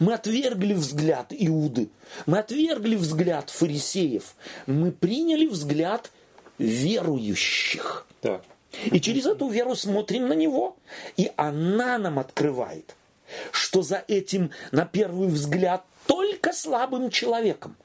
Мы 0.00 0.14
отвергли 0.14 0.74
взгляд 0.74 1.26
Иуды. 1.30 1.90
Мы 2.24 2.38
отвергли 2.38 2.96
взгляд 2.96 3.50
фарисеев. 3.50 4.34
Мы 4.66 4.90
приняли 4.90 5.46
взгляд 5.46 6.10
верующих. 6.58 8.06
Да. 8.22 8.40
И 8.84 9.00
через 9.00 9.26
эту 9.26 9.48
веру 9.48 9.74
смотрим 9.74 10.28
на 10.28 10.34
него. 10.34 10.76
И 11.16 11.30
она 11.36 11.98
нам 11.98 12.18
открывает, 12.18 12.94
что 13.52 13.82
за 13.82 14.04
этим, 14.08 14.50
на 14.72 14.84
первый 14.84 15.28
взгляд, 15.28 15.84
только 16.06 16.52
слабым 16.52 17.10
человеком 17.10 17.76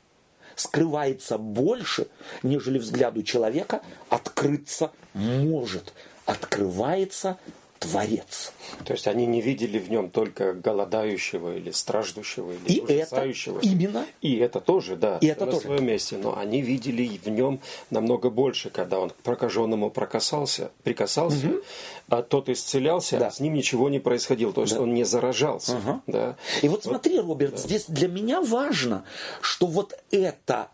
скрывается 0.56 1.38
больше, 1.38 2.08
нежели 2.44 2.78
взгляду 2.78 3.24
человека 3.24 3.82
открыться 4.10 4.92
может. 5.14 5.94
Открывается 6.26 7.38
Творец. 7.82 8.54
То 8.86 8.94
есть 8.94 9.08
они 9.08 9.26
не 9.26 9.42
видели 9.42 9.80
в 9.80 9.90
нем 9.90 10.12
только 10.12 10.54
голодающего 10.54 11.58
или 11.58 11.72
страждущего 11.72 12.52
или 12.52 12.78
и 12.78 12.80
ужасающего. 12.80 13.58
Это 13.58 13.68
именно. 13.68 14.06
И 14.22 14.38
это 14.38 14.60
тоже, 14.60 14.96
да, 14.96 15.18
и 15.20 15.26
это 15.26 15.48
на 15.48 15.52
тоже. 15.54 15.66
своем 15.66 15.86
месте. 15.88 16.18
Но 16.18 16.38
они 16.38 16.62
видели 16.62 17.20
в 17.26 17.28
нем 17.28 17.60
намного 17.90 18.30
больше, 18.30 18.70
когда 18.70 19.00
он 19.00 19.10
к 19.10 19.16
прокаженному 19.16 19.90
прокасался, 19.90 20.70
прикасался, 20.84 21.48
угу. 21.48 21.62
а 22.08 22.22
тот 22.22 22.50
исцелялся, 22.50 23.18
да. 23.18 23.28
а 23.28 23.32
с 23.32 23.40
ним 23.40 23.56
ничего 23.56 23.90
не 23.90 24.00
происходило. 24.00 24.54
То 24.54 24.62
есть 24.62 24.76
да. 24.76 24.82
он 24.82 24.94
не 24.94 25.04
заражался. 25.04 25.78
Угу. 25.78 26.02
Да. 26.06 26.38
И 26.62 26.68
вот, 26.68 26.86
вот 26.86 26.92
смотри, 26.92 27.20
Роберт, 27.20 27.54
да. 27.54 27.58
здесь 27.58 27.86
для 27.88 28.08
меня 28.08 28.42
важно, 28.42 29.06
что 29.42 29.66
вот 29.66 30.00
это 30.12 30.70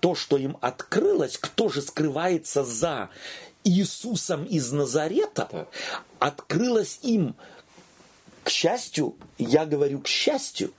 то, 0.00 0.14
что 0.14 0.36
им 0.36 0.58
открылось, 0.60 1.38
кто 1.38 1.70
же 1.70 1.80
скрывается 1.80 2.62
за 2.62 3.08
Иисусом 3.64 4.44
из 4.44 4.72
Назарета 4.72 5.48
да. 5.50 5.66
открылось 6.18 6.98
им, 7.02 7.34
к 8.44 8.50
счастью, 8.50 9.16
я 9.38 9.66
говорю 9.66 10.00
к 10.00 10.08
счастью, 10.08 10.72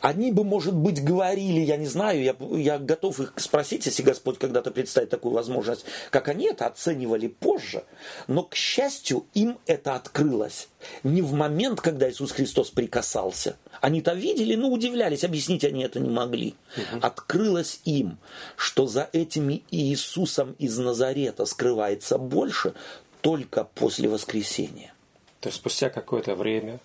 они 0.00 0.32
бы, 0.32 0.44
может 0.44 0.74
быть, 0.74 1.02
говорили, 1.02 1.60
я 1.60 1.76
не 1.76 1.86
знаю, 1.86 2.22
я, 2.22 2.36
я 2.52 2.78
готов 2.78 3.20
их 3.20 3.32
спросить, 3.36 3.86
если 3.86 4.02
Господь 4.02 4.38
когда-то 4.38 4.70
представит 4.70 5.10
такую 5.10 5.34
возможность, 5.34 5.84
как 6.10 6.28
они 6.28 6.46
это 6.46 6.66
оценивали 6.66 7.28
позже. 7.28 7.84
Но, 8.26 8.42
к 8.44 8.54
счастью, 8.54 9.26
им 9.34 9.58
это 9.66 9.94
открылось 9.94 10.68
не 11.02 11.22
в 11.22 11.32
момент, 11.32 11.80
когда 11.80 12.08
Иисус 12.08 12.32
Христос 12.32 12.70
прикасался. 12.70 13.56
Они-то 13.80 14.14
видели, 14.14 14.54
но 14.54 14.68
удивлялись, 14.68 15.24
объяснить 15.24 15.64
они 15.64 15.82
это 15.82 16.00
не 16.00 16.10
могли. 16.10 16.54
Угу. 16.76 17.00
Открылось 17.02 17.80
им, 17.84 18.18
что 18.56 18.86
за 18.86 19.08
этими 19.12 19.62
Иисусом 19.70 20.54
из 20.58 20.78
Назарета 20.78 21.44
скрывается 21.46 22.18
больше 22.18 22.74
только 23.20 23.64
после 23.64 24.08
воскресения. 24.08 24.92
То 25.40 25.48
есть 25.48 25.58
спустя 25.58 25.90
какое-то 25.90 26.34
время 26.34 26.80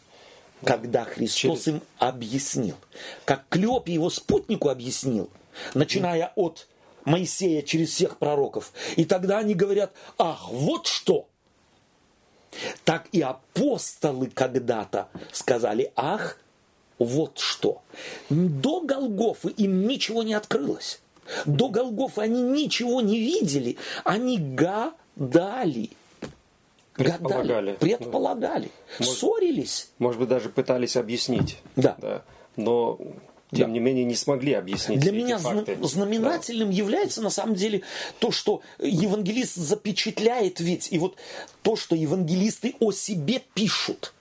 когда 0.66 1.04
Христос 1.06 1.64
Через... 1.64 1.68
им 1.68 1.82
объяснил, 1.98 2.76
как 3.26 3.46
Клеоп 3.50 3.88
его 3.88 4.10
спутнику 4.10 4.70
объяснил, 4.70 5.30
начиная 5.74 6.32
от 6.36 6.68
Моисея 7.06 7.62
через 7.62 7.90
всех 7.90 8.18
пророков. 8.18 8.72
И 8.96 9.06
тогда 9.06 9.40
они 9.40 9.54
говорят, 9.54 9.94
ах, 10.18 10.50
вот 10.50 10.88
что. 10.88 11.28
Так 12.84 13.08
и 13.12 13.22
апостолы 13.22 14.30
когда-то 14.30 15.10
сказали, 15.32 15.92
ах, 15.96 16.38
вот 17.00 17.40
что. 17.40 17.82
До 18.30 18.82
Голгофы 18.82 19.50
им 19.50 19.88
ничего 19.88 20.24
не 20.24 20.34
открылось. 20.34 21.02
До 21.46 21.70
Голгофы 21.70 22.22
они 22.22 22.42
ничего 22.42 23.02
не 23.02 23.20
видели. 23.20 23.78
Они 24.04 24.38
гадали. 24.38 25.92
Предполагали. 26.94 27.48
Гадали, 27.48 27.76
предполагали. 27.78 28.72
Может, 29.00 29.14
Ссорились. 29.18 29.90
Может 29.98 30.20
быть, 30.20 30.30
даже 30.30 30.50
пытались 30.50 30.96
объяснить. 30.96 31.58
Да. 31.76 31.96
да. 32.00 32.24
Но 32.56 33.00
тем 33.54 33.68
да. 33.68 33.74
не 33.74 33.80
менее 33.80 34.06
не 34.06 34.16
смогли 34.16 34.54
объяснить. 34.54 35.00
Для 35.00 35.12
меня 35.12 35.38
факты. 35.38 35.78
знаменательным 35.82 36.70
да. 36.70 36.76
является 36.76 37.22
на 37.22 37.30
самом 37.30 37.56
деле 37.56 37.82
то, 38.20 38.32
что 38.32 38.62
евангелист 38.80 39.56
запечатляет 39.56 40.60
ведь, 40.60 40.92
и 40.92 40.98
вот 40.98 41.18
то, 41.62 41.76
что 41.76 41.96
евангелисты 41.96 42.76
о 42.80 42.92
себе 42.92 43.42
пишут. 43.54 44.14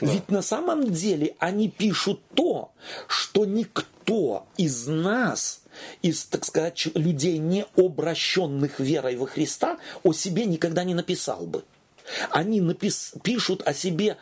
Да. 0.00 0.12
Ведь 0.12 0.28
на 0.28 0.42
самом 0.42 0.90
деле 0.92 1.34
они 1.38 1.68
пишут 1.68 2.20
то, 2.34 2.72
что 3.06 3.44
никто 3.44 4.46
из 4.56 4.86
нас, 4.86 5.60
из, 6.02 6.24
так 6.24 6.44
сказать, 6.44 6.88
людей, 6.94 7.38
не 7.38 7.64
обращенных 7.76 8.80
верой 8.80 9.16
во 9.16 9.26
Христа, 9.26 9.78
о 10.02 10.12
себе 10.12 10.46
никогда 10.46 10.84
не 10.84 10.94
написал 10.94 11.46
бы. 11.46 11.64
Они 12.30 12.60
напис... 12.60 13.14
пишут 13.22 13.62
о 13.66 13.74
себе 13.74 14.16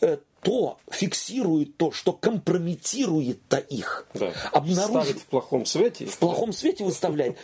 э, 0.00 0.18
то 0.44 0.78
фиксирует 0.90 1.76
то, 1.76 1.90
что 1.90 2.12
компрометирует-то 2.12 3.56
их. 3.56 4.06
Да. 4.14 4.32
Обнаружит 4.52 5.02
Ставит 5.02 5.18
в 5.22 5.24
плохом 5.26 5.66
свете. 5.66 6.06
в 6.06 6.18
плохом 6.18 6.52
свете 6.52 6.84
выставляет, 6.84 7.36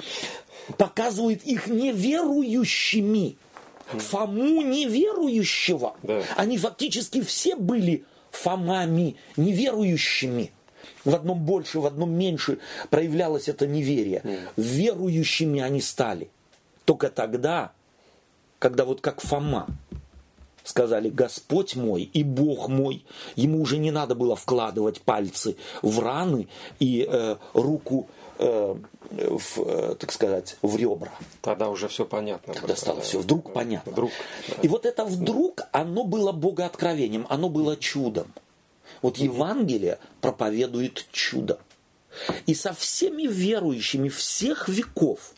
показывает 0.77 1.43
их 1.45 1.67
неверующими. 1.67 3.37
Фому 3.87 4.63
неверующего. 4.63 5.97
Да. 6.03 6.23
Они 6.37 6.59
фактически 6.59 7.23
все 7.23 7.57
были 7.57 8.05
Фомами 8.31 9.17
неверующими. 9.37 10.53
В 11.05 11.15
одном 11.15 11.41
больше, 11.41 11.81
в 11.81 11.87
одном 11.87 12.13
меньше 12.13 12.59
проявлялось 12.91 13.49
это 13.49 13.67
неверие. 13.67 14.23
Верующими 14.57 15.61
они 15.61 15.81
стали. 15.81 16.31
Только 16.85 17.09
тогда, 17.11 17.73
когда 18.61 18.85
вот 18.85 19.01
как 19.01 19.21
Фома 19.21 19.67
сказали 20.63 21.09
«Господь 21.09 21.75
мой 21.75 22.03
и 22.03 22.23
Бог 22.23 22.69
мой», 22.69 23.05
ему 23.35 23.61
уже 23.61 23.79
не 23.79 23.91
надо 23.91 24.15
было 24.15 24.37
вкладывать 24.37 25.01
пальцы 25.01 25.57
в 25.83 25.99
раны 25.99 26.47
и 26.79 27.09
э, 27.11 27.37
руку, 27.55 28.09
э, 28.39 28.77
в, 29.11 29.59
э, 29.59 29.95
так 29.99 30.13
сказать, 30.13 30.59
в 30.63 30.77
ребра. 30.77 31.11
Тогда 31.41 31.71
уже 31.71 31.89
все 31.89 32.05
понятно. 32.05 32.55
Тогда 32.55 32.77
стало 32.77 33.01
все 33.01 33.19
вдруг 33.19 33.53
понятно. 33.53 33.91
Вдруг. 33.91 34.11
да. 34.47 34.55
И 34.63 34.69
вот 34.69 34.87
это 34.87 35.05
вдруг, 35.07 35.63
оно 35.73 36.05
было 36.05 36.31
богооткровением, 36.31 37.27
оно 37.31 37.49
было 37.49 37.77
чудом. 37.77 38.33
Вот 39.01 39.17
Евангелие 39.17 39.99
проповедует 40.21 41.07
чудо. 41.11 41.59
И 42.47 42.55
со 42.55 42.75
всеми 42.75 43.27
верующими 43.27 44.11
всех 44.11 44.69
веков, 44.69 45.33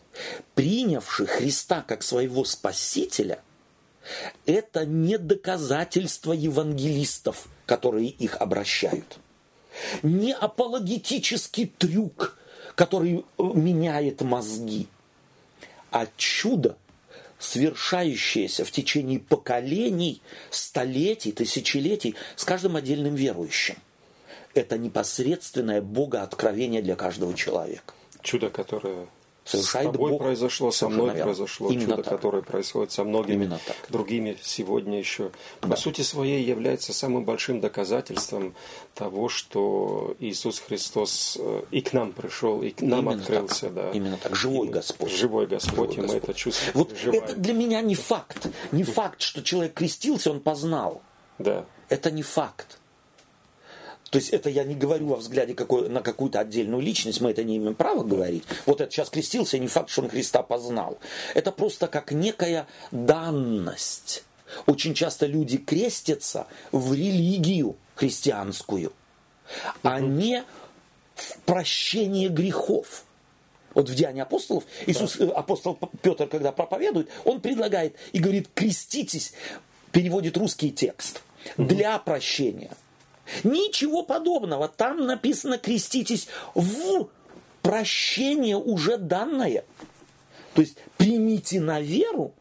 принявших 0.55 1.29
Христа 1.31 1.83
как 1.87 2.03
своего 2.03 2.45
Спасителя, 2.45 3.41
это 4.47 4.85
не 4.85 5.19
доказательство 5.19 6.33
евангелистов, 6.33 7.47
которые 7.67 8.09
их 8.09 8.37
обращают. 8.41 9.19
Не 10.03 10.35
апологетический 10.35 11.67
трюк, 11.67 12.37
который 12.75 13.19
э, 13.19 13.43
меняет 13.55 14.21
мозги, 14.21 14.89
а 15.91 16.07
чудо, 16.17 16.77
свершающееся 17.39 18.65
в 18.65 18.71
течение 18.71 19.19
поколений, 19.19 20.21
столетий, 20.51 21.33
тысячелетий 21.33 22.15
с 22.37 22.45
каждым 22.45 22.77
отдельным 22.77 23.15
верующим. 23.15 23.77
Это 24.55 24.77
непосредственное 24.77 25.81
богооткровение 25.81 26.83
для 26.83 26.95
каждого 26.95 27.35
человека. 27.35 27.95
Чудо, 28.21 28.51
которое 28.51 29.09
с 29.45 29.73
тобой 29.73 30.13
Бог. 30.13 30.21
произошло, 30.21 30.71
со 30.71 30.89
мной 30.89 31.07
верно. 31.09 31.25
произошло. 31.25 31.71
Именно 31.71 31.87
чудо, 31.91 32.03
так. 32.03 32.13
которое 32.15 32.43
происходит 32.43 32.93
со 32.93 33.05
многими 33.05 33.51
другими 33.89 34.37
сегодня 34.43 34.99
еще. 34.99 35.31
По 35.61 35.69
Да. 35.69 35.77
сути 35.77 36.03
своей 36.03 36.45
является 36.45 36.93
самым 36.93 37.25
большим 37.25 37.61
доказательством 37.61 38.55
того, 38.95 39.29
что 39.29 40.15
Иисус 40.21 40.61
Христос 40.61 41.37
э, 41.41 41.63
и 41.71 41.81
к 41.81 41.93
нам 41.93 42.13
пришел, 42.13 42.63
и 42.63 42.71
к 42.71 42.81
нам 42.83 43.01
Именно 43.01 43.21
открылся. 43.23 43.61
так. 43.67 43.75
Да. 43.75 43.91
Именно 43.93 44.17
так. 44.19 44.37
Живой 44.37 44.69
И 44.69 44.71
Господь. 44.71 45.11
Живой 45.11 45.47
Господь, 45.47 45.91
Живой 45.91 45.95
и 45.95 45.97
мы 45.99 46.03
Господь. 46.15 46.23
это 46.25 46.35
чувствуем. 46.35 46.73
Вот 46.75 46.89
переживаем. 46.91 47.25
это 47.25 47.37
для 47.37 47.55
меня 47.55 47.81
не 47.83 47.95
факт. 47.95 48.49
Не 48.71 48.85
факт, 48.85 49.21
что 49.21 49.43
человек 49.43 49.75
крестился, 49.75 50.31
он 50.31 50.41
познал. 50.41 51.03
Да. 51.39 51.65
Это 51.89 52.11
не 52.11 52.23
факт. 52.23 52.79
То 54.13 54.19
есть 54.19 54.29
это 54.29 54.51
я 54.51 54.65
не 54.65 54.75
говорю 54.75 55.07
во 55.07 55.17
взгляде 55.17 55.55
какой, 55.55 55.89
на 55.89 56.03
какую-то 56.03 56.39
отдельную 56.39 56.83
личность, 56.83 57.23
мы 57.23 57.31
это 57.31 57.45
не 57.45 57.57
имеем 57.57 57.75
права 57.75 58.05
говорить. 58.05 58.45
Вот 58.67 58.83
это 58.83 58.93
сейчас 58.93 59.09
крестился, 59.09 59.59
не 59.59 59.69
факт, 59.69 59.89
что 59.89 60.03
он 60.03 60.11
Христа 60.11 60.43
познал. 60.43 60.99
Это 61.35 61.51
просто 61.51 61.89
как 61.89 62.13
некая 62.13 62.67
данность. 62.91 64.25
Очень 64.67 64.93
часто 64.93 65.25
люди 65.25 65.57
крестятся 65.57 66.47
в 66.73 66.93
религию 66.93 67.75
христианскую, 67.95 68.93
а 69.83 69.99
не 69.99 70.45
в 71.15 71.39
прощение 71.47 72.29
грехов. 72.29 73.05
Вот 73.73 73.89
в 73.89 73.95
Деянии 73.95 74.21
апостолов, 74.21 74.65
Иисус, 74.87 75.19
э, 75.21 75.27
апостол 75.31 75.79
Петр, 76.03 76.27
когда 76.27 76.53
проповедует, 76.53 77.09
он 77.25 77.41
предлагает 77.41 77.97
и 78.13 78.19
говорит, 78.19 78.51
креститесь, 78.55 79.33
переводит 79.91 80.37
русский 80.37 80.71
текст, 80.71 81.23
для 81.57 81.99
прощения. 81.99 82.73
Ничего 83.45 84.03
подобного. 84.03 84.69
Там 84.69 85.07
написано 85.07 85.59
креститесь 85.59 86.29
в 86.55 87.09
прощение 87.63 88.57
уже 88.57 88.97
данное. 88.99 89.65
То 90.55 90.61
есть 90.63 90.77
примите 90.99 91.61
на 91.61 91.81
веру, 91.81 92.33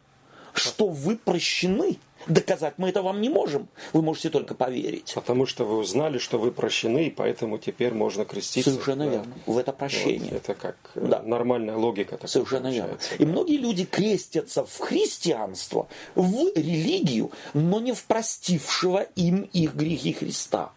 что 0.53 0.87
вы 0.87 1.15
прощены. 1.17 1.97
Доказать 2.27 2.75
мы 2.77 2.89
это 2.89 3.01
вам 3.01 3.19
не 3.19 3.29
можем. 3.29 3.67
Вы 3.93 4.03
можете 4.03 4.29
только 4.29 4.53
поверить. 4.53 5.11
Потому 5.15 5.47
что 5.47 5.65
вы 5.65 5.77
узнали, 5.77 6.19
что 6.19 6.37
вы 6.37 6.51
прощены, 6.51 7.07
и 7.07 7.09
поэтому 7.09 7.57
теперь 7.57 7.93
можно 7.95 8.25
креститься. 8.25 8.69
Совершенно 8.69 9.05
Да. 9.05 9.11
верно. 9.11 9.33
В 9.47 9.57
это 9.57 9.71
Вот, 9.71 9.79
прощение. 9.79 10.29
это 10.31 10.53
как 10.53 10.75
э, 10.93 11.03
Да. 11.03 11.23
нормальная 11.23 11.75
логика. 11.77 12.17
такая 12.17 12.27
Совершенно 12.27 12.67
верно. 12.71 12.89
получается, 12.89 13.15
И 13.15 13.25
да. 13.25 13.31
многие 13.31 13.57
люди 13.57 13.85
крестятся 13.85 14.63
в 14.65 14.77
христианство, 14.77 15.87
в 16.13 16.51
религию, 16.55 17.31
но 17.55 17.79
не 17.79 17.91
в 17.93 18.03
простившего 18.03 19.01
им 19.15 19.49
их 19.53 19.73
грехи 19.73 20.13
Христа. 20.13 20.71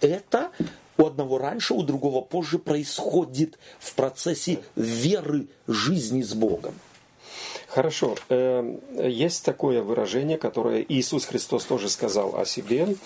Это 0.00 0.50
у 0.98 1.06
одного 1.06 1.38
раньше, 1.38 1.74
у 1.74 1.82
другого 1.82 2.20
позже 2.20 2.58
происходит 2.58 3.58
в 3.78 3.94
процессе 3.94 4.58
веры, 4.76 5.46
жизни 5.66 6.22
с 6.22 6.34
Богом. 6.34 6.74
Хорошо. 7.68 8.16
Э, 8.28 8.76
Есть 9.02 9.44
такое 9.44 9.82
выражение, 9.82 10.36
которое 10.36 10.84
Иисус 10.86 11.24
Христос 11.24 11.64
тоже 11.64 11.88
сказал 11.88 12.36
о 12.38 12.44
себе. 12.44 12.96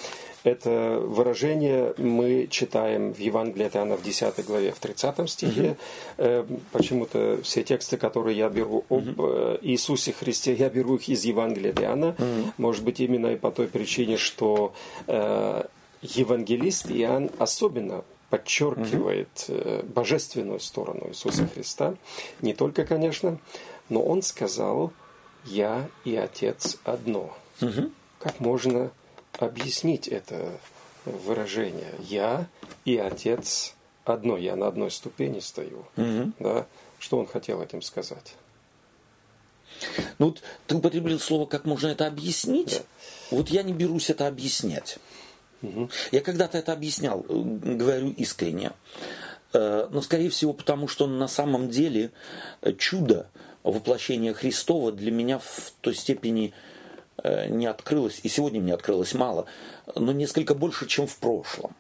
Это 0.43 1.01
выражение 1.01 1.95
мы 1.99 2.47
читаем 2.51 3.13
в 3.13 3.19
Евангелии 3.19 3.67
от 3.67 3.77
Иоанна 3.77 3.97
в 3.97 4.03
10 4.03 4.45
главе, 4.45 4.73
в 4.73 4.79
30 4.79 5.29
стихе. 5.31 5.77
Э, 6.19 6.45
Почему-то 6.73 7.39
все 7.45 7.63
тексты, 7.63 7.97
которые 7.97 8.37
я 8.37 8.49
беру 8.49 8.85
об 8.89 9.21
э, 9.21 9.59
Иисусе 9.63 10.13
Христе, 10.13 10.55
я 10.55 10.69
беру 10.69 10.97
их 10.97 11.09
из 11.09 11.25
Евангелия 11.25 11.71
от 11.73 11.81
Иоанна. 11.81 12.17
Может 12.59 12.83
быть, 12.85 12.99
именно 13.01 13.29
и 13.29 13.37
по 13.37 13.51
той 13.53 13.69
причине, 13.69 14.17
что 14.17 14.73
э, 15.07 15.63
евангелист 16.03 16.91
Иоанн 16.91 17.31
особенно 17.39 18.05
подчеркивает 18.31 19.47
э, 19.49 19.83
божественную 19.85 20.61
сторону 20.61 21.09
Иисуса 21.09 21.47
Христа. 21.47 21.95
Не 22.41 22.55
только, 22.55 22.85
конечно, 22.85 23.39
но 23.89 24.03
он 24.03 24.23
сказал 24.23 24.93
«Я 25.45 25.89
и 26.05 26.17
Отец 26.17 26.79
одно». 26.85 27.37
Как 28.19 28.41
можно 28.41 28.91
объяснить 29.39 30.09
это 30.09 30.59
выражение 31.05 31.95
«Я 32.01 32.49
и 32.85 32.97
Отец 32.97 33.75
одно»? 34.05 34.37
Я 34.37 34.57
на 34.57 34.67
одной 34.67 34.91
ступени 34.91 35.41
стою. 35.41 35.85
Да? 36.39 36.67
Что 36.99 37.19
он 37.19 37.27
хотел 37.27 37.63
этим 37.63 37.83
сказать? 37.83 38.35
Ну 40.19 40.27
вот 40.27 40.43
ты 40.67 40.77
употребил 40.77 41.21
слово, 41.21 41.47
как 41.47 41.65
можно 41.65 41.89
это 41.89 42.07
объяснить. 42.07 42.83
Вот 43.31 43.51
я 43.51 43.63
не 43.63 43.73
берусь 43.73 44.11
это 44.11 44.27
объяснять. 44.27 44.99
Я 46.13 46.21
когда-то 46.21 46.59
это 46.59 46.73
объяснял, 46.73 47.25
э, 47.29 47.33
говорю 47.33 48.11
искренне. 48.11 48.73
Э, 49.53 49.89
Но, 49.91 50.03
скорее 50.03 50.31
всего, 50.31 50.53
потому 50.53 50.89
что 50.89 51.07
на 51.07 51.29
самом 51.29 51.71
деле 51.71 52.11
э, 52.63 52.73
чудо 52.75 53.29
воплощения 53.63 54.33
Христова 54.33 54.93
для 54.93 55.11
меня 55.11 55.39
в 55.39 55.73
той 55.81 55.95
степени 55.95 56.53
не 57.49 57.67
открылось, 57.67 58.21
и 58.23 58.29
сегодня 58.29 58.61
мне 58.61 58.75
открылось 58.75 59.15
мало, 59.15 59.47
но 59.97 60.13
несколько 60.13 60.55
больше, 60.55 60.87
чем 60.87 61.07
в 61.07 61.17
прошлом. 61.17 61.75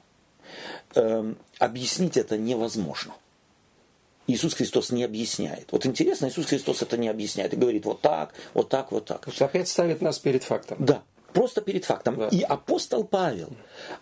Объяснить 1.58 2.16
это 2.16 2.38
невозможно. 2.38 3.12
Иисус 4.26 4.54
Христос 4.54 4.90
не 4.90 5.04
объясняет. 5.04 5.70
Вот 5.70 5.86
интересно, 5.86 6.26
Иисус 6.26 6.46
Христос 6.46 6.82
это 6.82 6.96
не 6.96 7.08
объясняет 7.08 7.52
и 7.52 7.56
говорит 7.56 7.84
вот 7.84 8.00
так, 8.00 8.32
вот 8.54 8.70
так, 8.70 8.90
вот 8.90 9.04
так. 9.04 9.24
То 9.24 9.30
есть 9.30 9.42
опять 9.42 9.68
ставит 9.68 10.00
нас 10.00 10.18
перед 10.18 10.42
фактом. 10.42 10.78
Да, 10.80 11.02
просто 11.37 11.61
перед 11.61 11.85
фактом. 11.85 12.16
Да. 12.16 12.29
И 12.29 12.40
апостол 12.40 13.05
Павел, 13.05 13.51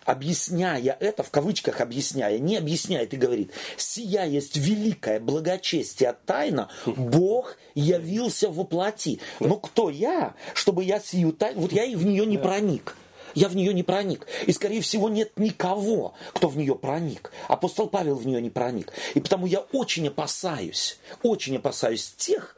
объясняя 0.04 0.96
это, 1.00 1.24
в 1.24 1.30
кавычках 1.30 1.80
объясняя, 1.80 2.38
не 2.38 2.56
объясняет 2.56 3.12
и 3.12 3.16
говорит, 3.16 3.50
сия 3.76 4.24
есть 4.24 4.56
великое 4.56 5.18
благочестие 5.18 6.14
тайна, 6.26 6.68
Бог 6.86 7.56
явился 7.74 8.48
во 8.48 8.62
плоти. 8.62 9.18
Но 9.40 9.56
кто 9.56 9.90
я, 9.90 10.34
чтобы 10.54 10.84
я 10.84 11.00
сию 11.00 11.32
тайну, 11.32 11.62
вот 11.62 11.72
я 11.72 11.82
и 11.82 11.96
в 11.96 12.06
нее 12.06 12.24
не 12.24 12.38
проник. 12.38 12.96
Я 13.34 13.48
в 13.48 13.56
нее 13.56 13.74
не 13.74 13.82
проник. 13.82 14.28
И, 14.46 14.52
скорее 14.52 14.80
всего, 14.80 15.08
нет 15.08 15.32
никого, 15.36 16.14
кто 16.34 16.46
в 16.46 16.56
нее 16.56 16.76
проник. 16.76 17.32
Апостол 17.48 17.88
Павел 17.88 18.14
в 18.14 18.24
нее 18.28 18.40
не 18.40 18.50
проник. 18.50 18.92
И 19.14 19.20
потому 19.20 19.46
я 19.46 19.58
очень 19.72 20.06
опасаюсь, 20.06 20.98
очень 21.24 21.56
опасаюсь 21.56 22.14
тех 22.16 22.56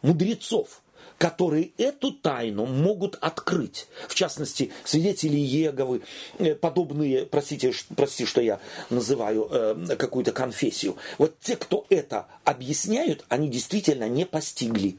мудрецов, 0.00 0.80
которые 1.18 1.70
эту 1.78 2.12
тайну 2.12 2.66
могут 2.66 3.16
открыть. 3.20 3.86
В 4.08 4.14
частности, 4.14 4.72
свидетели 4.84 5.36
Иеговы, 5.36 6.02
э, 6.38 6.54
подобные, 6.54 7.26
простите, 7.26 7.72
ш- 7.72 7.86
прости, 7.96 8.26
что 8.26 8.40
я 8.40 8.60
называю 8.90 9.48
э, 9.50 9.96
какую-то 9.96 10.32
конфессию. 10.32 10.96
Вот 11.18 11.38
те, 11.40 11.56
кто 11.56 11.86
это 11.88 12.26
объясняют, 12.44 13.24
они 13.28 13.48
действительно 13.48 14.08
не 14.08 14.26
постигли. 14.26 14.96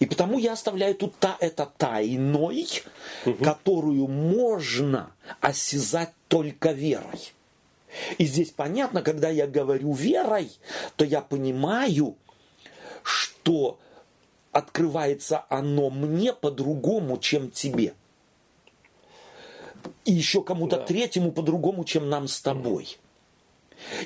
И 0.00 0.06
потому 0.06 0.38
я 0.38 0.52
оставляю 0.52 0.94
тут 0.94 1.14
та, 1.18 1.36
это 1.40 1.70
тайной, 1.76 2.66
угу. 3.24 3.44
которую 3.44 4.08
можно 4.08 5.12
осязать 5.40 6.12
только 6.28 6.72
верой. 6.72 7.32
И 8.18 8.24
здесь 8.24 8.50
понятно, 8.50 9.02
когда 9.02 9.28
я 9.28 9.46
говорю 9.46 9.92
верой, 9.92 10.50
то 10.96 11.04
я 11.04 11.20
понимаю, 11.20 12.16
что 13.02 13.78
открывается 14.52 15.44
оно 15.48 15.90
мне 15.90 16.32
по-другому, 16.32 17.18
чем 17.18 17.50
тебе. 17.50 17.94
И 20.04 20.12
еще 20.12 20.42
кому-то 20.42 20.76
да. 20.76 20.84
третьему 20.84 21.32
по-другому, 21.32 21.84
чем 21.84 22.08
нам 22.08 22.28
с 22.28 22.40
тобой. 22.40 22.98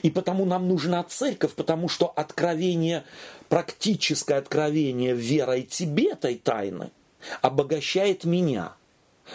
И 0.03 0.11
потому 0.11 0.47
нам 0.47 0.69
нужна 0.69 1.03
церковь, 1.05 1.53
потому 1.55 1.89
что 1.89 2.07
откровение, 2.07 3.05
практическое 3.49 4.39
откровение 4.39 5.15
верой 5.15 5.65
тебе 5.65 6.13
этой 6.13 6.37
тайны 6.37 6.91
обогащает 7.43 8.25
меня. 8.25 8.75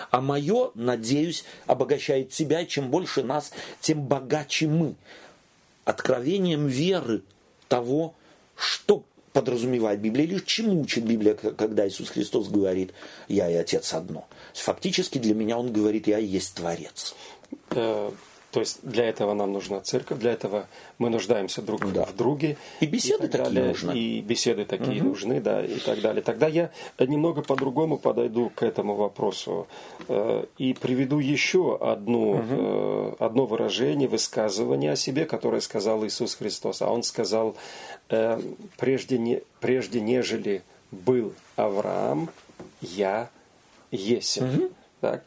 А 0.10 0.22
мое, 0.22 0.72
надеюсь, 0.74 1.44
обогащает 1.68 2.30
тебя. 2.30 2.62
И 2.62 2.68
чем 2.68 2.90
больше 2.90 3.24
нас, 3.24 3.52
тем 3.82 4.02
богаче 4.04 4.68
мы. 4.68 4.96
Откровением 5.84 6.68
веры 6.68 7.24
того, 7.68 8.16
что 8.56 9.04
подразумевает 9.34 10.00
Библия, 10.00 10.26
или 10.26 10.40
чему 10.40 10.82
учит 10.82 11.06
Библия, 11.06 11.34
когда 11.34 11.88
Иисус 11.88 12.10
Христос 12.10 12.50
говорит 12.50 12.94
«Я 13.28 13.50
и 13.50 13.56
Отец 13.56 13.94
одно». 13.94 14.28
Фактически 14.54 15.18
для 15.18 15.34
меня 15.34 15.58
Он 15.58 15.72
говорит 15.72 16.08
«Я 16.08 16.20
и 16.20 16.26
есть 16.26 16.56
Творец». 16.56 17.16
Э, 18.52 18.54
то 18.54 18.60
есть 18.60 18.80
для 18.84 19.06
этого 19.06 19.34
нам 19.34 19.54
нужна 19.54 19.80
церковь, 19.82 20.20
для 20.20 20.32
этого 20.32 20.68
мы 20.98 21.10
нуждаемся 21.10 21.62
друг 21.62 21.92
да. 21.92 22.06
в 22.06 22.16
друге. 22.16 22.58
И 22.80 22.86
беседы 22.86 23.26
и 23.26 23.30
такие 23.30 23.46
далее, 23.46 23.68
нужны. 23.70 23.98
И 23.98 24.22
беседы 24.22 24.66
такие 24.66 25.02
угу. 25.02 25.10
нужны, 25.10 25.42
да, 25.42 25.64
и 25.64 25.80
так 25.80 26.02
далее. 26.02 26.22
Тогда 26.22 26.48
я 26.48 26.72
немного 27.00 27.42
по-другому 27.42 27.98
подойду 27.98 28.52
к 28.54 28.64
этому 28.64 28.96
вопросу 28.96 29.68
э, 30.08 30.46
и 30.58 30.74
приведу 30.74 31.20
еще 31.20 31.78
одну, 31.78 32.32
угу. 32.32 33.16
одно 33.20 33.46
выражение, 33.46 34.08
высказывание 34.08 34.92
о 34.92 34.96
себе, 34.96 35.26
которое 35.26 35.62
сказал 35.62 36.06
Иисус 36.06 36.36
Христос. 36.36 36.82
А 36.82 36.92
Он 36.92 37.04
сказал, 37.04 37.56
э, 38.10 38.40
прежде, 38.78 39.18
не, 39.18 39.42
прежде 39.60 40.02
нежели 40.02 40.64
был 40.92 41.34
Авраам, 41.56 42.30
я 42.82 43.30
есть. 43.92 44.42
Угу. 44.42 44.70
Так. 45.02 45.24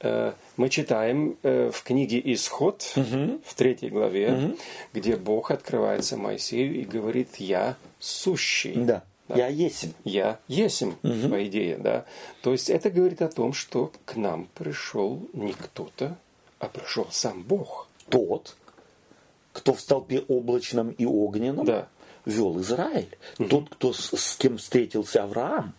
Э, 0.00 0.32
мы 0.56 0.68
читаем 0.68 1.36
э, 1.42 1.70
в 1.72 1.82
книге 1.82 2.20
Исход, 2.32 2.92
угу. 2.94 3.40
в 3.44 3.54
третьей 3.54 3.90
главе, 3.90 4.32
угу. 4.32 4.56
где 4.94 5.16
Бог 5.16 5.50
открывается 5.50 6.16
Моисею 6.16 6.80
и 6.80 6.84
говорит 6.84 7.36
«Я 7.36 7.76
сущий». 7.98 8.74
Да. 8.74 9.02
Да. 9.28 9.34
Я 9.36 9.48
есим. 9.48 9.92
Я 10.04 10.38
есим, 10.48 10.96
угу. 11.02 11.28
по 11.28 11.46
идее, 11.46 11.76
да. 11.76 12.06
То 12.40 12.52
есть 12.52 12.70
это 12.70 12.90
говорит 12.90 13.20
о 13.20 13.28
том, 13.28 13.52
что 13.52 13.92
к 14.06 14.16
нам 14.16 14.48
пришел 14.54 15.20
не 15.34 15.52
кто-то, 15.52 16.16
а 16.58 16.68
пришел 16.68 17.06
сам 17.10 17.42
Бог. 17.42 17.88
Тот, 18.08 18.56
кто 19.52 19.74
в 19.74 19.80
столпе 19.80 20.20
облачном 20.20 20.92
и 20.92 21.04
огненном 21.04 21.66
да. 21.66 21.88
вел 22.24 22.58
Израиль. 22.60 23.18
Угу. 23.38 23.48
Тот, 23.48 23.68
кто 23.68 23.92
с, 23.92 24.16
с 24.16 24.36
кем 24.36 24.56
встретился 24.56 25.24
Авраам 25.24 25.74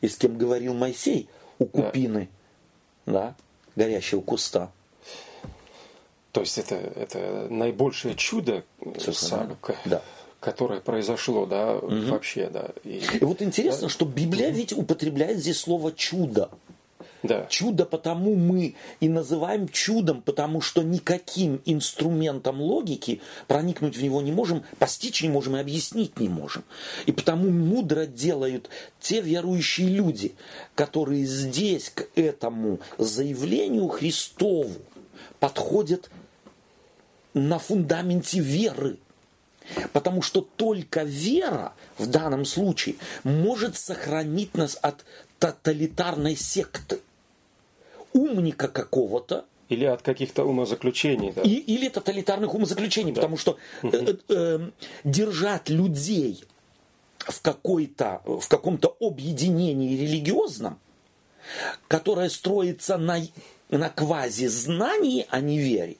и 0.00 0.08
с 0.08 0.16
кем 0.16 0.38
говорил 0.38 0.72
Моисей 0.72 1.28
у 1.58 1.66
купины. 1.66 2.30
Да. 3.04 3.12
да 3.12 3.34
горящего 3.78 4.20
куста. 4.20 4.70
То 6.32 6.40
есть 6.42 6.58
это, 6.58 6.74
это 6.74 7.46
наибольшее 7.48 8.14
чудо, 8.14 8.64
сам, 9.00 9.56
да. 9.86 10.02
которое 10.40 10.80
произошло, 10.80 11.46
да, 11.46 11.76
угу. 11.76 11.94
вообще, 12.08 12.50
да. 12.50 12.68
И, 12.84 13.02
и 13.20 13.24
вот 13.24 13.40
интересно, 13.40 13.88
что 13.88 14.04
Библия 14.04 14.50
ведь 14.50 14.72
употребляет 14.72 15.38
здесь 15.38 15.58
слово 15.58 15.92
чудо. 15.92 16.50
Да. 17.22 17.46
Чудо 17.48 17.84
потому 17.84 18.36
мы 18.36 18.76
и 19.00 19.08
называем 19.08 19.68
чудом, 19.68 20.22
потому 20.22 20.60
что 20.60 20.82
никаким 20.82 21.60
инструментом 21.64 22.60
логики 22.60 23.20
проникнуть 23.48 23.96
в 23.96 24.02
него 24.02 24.22
не 24.22 24.30
можем, 24.30 24.62
постичь 24.78 25.22
не 25.22 25.28
можем 25.28 25.56
и 25.56 25.60
объяснить 25.60 26.20
не 26.20 26.28
можем. 26.28 26.62
И 27.06 27.12
потому 27.12 27.50
мудро 27.50 28.06
делают 28.06 28.68
те 29.00 29.20
верующие 29.20 29.88
люди, 29.88 30.34
которые 30.74 31.24
здесь 31.24 31.90
к 31.90 32.06
этому 32.14 32.78
заявлению 32.98 33.88
Христову 33.88 34.76
подходят 35.40 36.10
на 37.34 37.58
фундаменте 37.58 38.38
веры. 38.38 38.96
Потому 39.92 40.22
что 40.22 40.40
только 40.40 41.02
вера 41.02 41.74
в 41.98 42.06
данном 42.06 42.44
случае 42.46 42.94
может 43.22 43.76
сохранить 43.76 44.54
нас 44.54 44.78
от 44.80 45.04
тоталитарной 45.38 46.36
секты 46.36 47.00
умника 48.18 48.68
какого-то, 48.68 49.44
или 49.68 49.84
от 49.84 50.02
каких-то 50.02 50.44
умозаключений. 50.44 51.32
Да. 51.32 51.42
И, 51.42 51.54
или 51.54 51.88
тоталитарных 51.88 52.54
умозаключений, 52.54 53.12
да. 53.12 53.20
потому 53.20 53.36
что 53.36 53.58
э, 53.82 53.88
э, 53.92 54.16
э, 54.28 54.70
держать 55.04 55.68
людей 55.68 56.44
в, 57.18 57.40
какой-то, 57.42 58.22
в 58.24 58.48
каком-то 58.48 58.96
объединении 59.00 59.96
религиозном, 59.96 60.78
которое 61.86 62.30
строится 62.30 62.96
на, 62.96 63.20
на 63.68 63.90
квази-знании, 63.90 65.26
а 65.28 65.40
не 65.40 65.58
вере, 65.58 65.96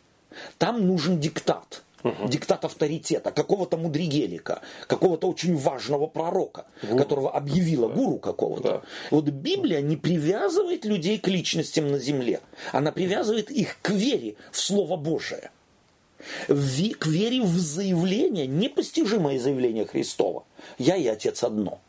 там 0.56 0.86
нужен 0.86 1.20
диктат 1.20 1.82
угу. 2.02 2.28
диктат 2.28 2.64
авторитета, 2.64 3.30
какого-то 3.30 3.76
мудригелика, 3.76 4.60
какого-то 4.86 5.28
очень 5.28 5.56
важного 5.56 6.06
пророка, 6.06 6.66
гуру. 6.82 6.96
которого 6.96 7.30
объявила 7.30 7.88
да. 7.88 7.94
гуру 7.94 8.18
какого-то. 8.18 8.68
Да. 8.68 8.82
Вот 9.10 9.24
Библия 9.24 9.80
не 9.80 9.96
привязывает 9.96 10.84
людей 10.84 11.18
к 11.18 11.28
личностям 11.28 11.88
на 11.90 11.98
земле, 11.98 12.40
она 12.72 12.92
привязывает 12.92 13.50
их 13.50 13.78
к 13.82 13.90
вере 13.90 14.36
в 14.52 14.60
Слово 14.60 14.96
Божие. 14.96 15.50
к 16.48 17.06
вере 17.06 17.42
в 17.42 17.56
заявление, 17.58 18.46
непостижимое 18.46 19.38
заявление 19.38 19.86
Христова. 19.86 20.44
Я 20.78 20.96
и 20.96 21.06
Отец 21.06 21.44
одно. 21.44 21.80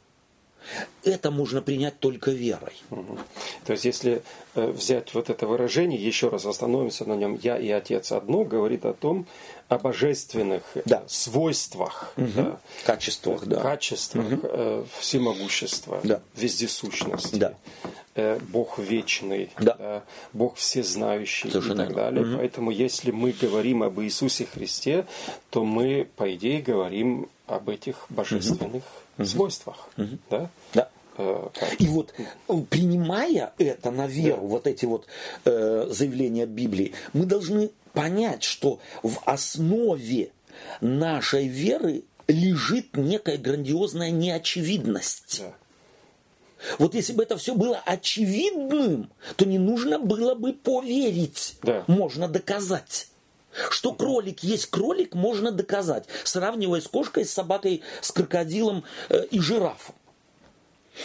Это 1.04 1.32
можно 1.32 1.62
принять 1.62 2.00
только 2.00 2.32
верой. 2.32 2.76
Угу. 2.92 3.18
То 3.66 3.74
есть, 3.74 3.86
если 3.86 4.22
э, 4.56 4.68
взять 4.72 5.14
вот 5.14 5.30
это 5.30 5.48
выражение, 5.48 6.00
еще 6.00 6.30
раз 6.30 6.46
остановимся 6.46 7.06
на 7.06 7.14
нем, 7.14 7.40
я 7.42 7.58
и 7.58 7.70
Отец 7.70 8.12
одно, 8.12 8.44
говорит 8.44 8.86
о 8.86 8.94
том, 8.94 9.26
о 9.70 9.78
божественных 9.78 10.64
да. 10.86 11.04
свойствах, 11.08 12.12
угу. 12.18 12.28
да, 12.36 12.60
качествах, 12.86 13.46
да. 13.46 13.62
качествах 13.62 14.26
угу. 14.26 14.40
э, 14.44 14.86
всемогущества, 15.00 16.02
да. 16.04 16.22
вездесущности. 16.36 17.36
Да. 17.36 17.54
Э, 18.16 18.40
Бог 18.50 18.80
вечный, 18.80 19.52
да. 19.60 19.76
Да, 19.76 20.04
Бог 20.34 20.56
всезнающий 20.56 21.52
Совершенно 21.52 21.84
и 21.84 21.86
так 21.86 21.96
далее. 21.96 22.26
Угу. 22.26 22.38
Поэтому, 22.38 22.72
если 22.72 23.12
мы 23.12 23.32
говорим 23.32 23.84
об 23.84 24.02
Иисусе 24.02 24.48
Христе, 24.48 25.06
то 25.52 25.64
мы, 25.64 26.10
по 26.16 26.34
идее, 26.34 26.62
говорим 26.64 27.30
об 27.46 27.70
этих 27.70 28.08
божественных 28.10 28.84
угу. 29.20 29.26
свойствах. 29.26 29.88
Угу. 29.98 30.18
Да? 30.32 30.50
Да. 30.74 30.90
Э, 31.20 31.48
и 31.78 31.88
вот 31.88 32.16
принимая 32.72 33.54
это 33.60 33.92
на 33.92 34.08
веру, 34.08 34.42
да. 34.42 34.48
вот 34.48 34.66
эти 34.66 34.86
вот 34.86 35.06
э, 35.46 35.86
заявления 35.92 36.48
Библии, 36.48 36.94
мы 37.14 37.26
должны 37.26 37.70
понять, 37.94 38.44
что 38.44 38.80
в 39.04 39.22
основе 39.26 40.32
нашей 40.82 41.48
веры 41.48 42.04
лежит 42.28 42.96
некая 42.96 43.38
грандиозная 43.38 44.12
неочевидность. 44.12 45.42
Да. 45.42 45.54
Вот 46.78 46.94
если 46.94 47.14
бы 47.14 47.24
это 47.24 47.38
все 47.38 47.56
было 47.56 47.82
очевидным, 47.86 49.10
то 49.38 49.46
не 49.46 49.58
нужно 49.58 50.00
было 50.00 50.36
бы 50.36 50.54
поверить. 50.54 51.56
Да. 51.64 51.84
Можно 51.88 52.28
доказать. 52.28 53.08
Что 53.70 53.94
кролик 53.94 54.44
есть 54.44 54.68
кролик, 54.68 55.16
можно 55.16 55.52
доказать, 55.52 56.06
сравнивая 56.24 56.82
с 56.82 56.88
кошкой, 56.88 57.26
с 57.26 57.34
собакой, 57.34 57.82
с 58.00 58.12
крокодилом 58.12 58.84
э, 59.10 59.26
и 59.32 59.40
жирафом. 59.40 59.96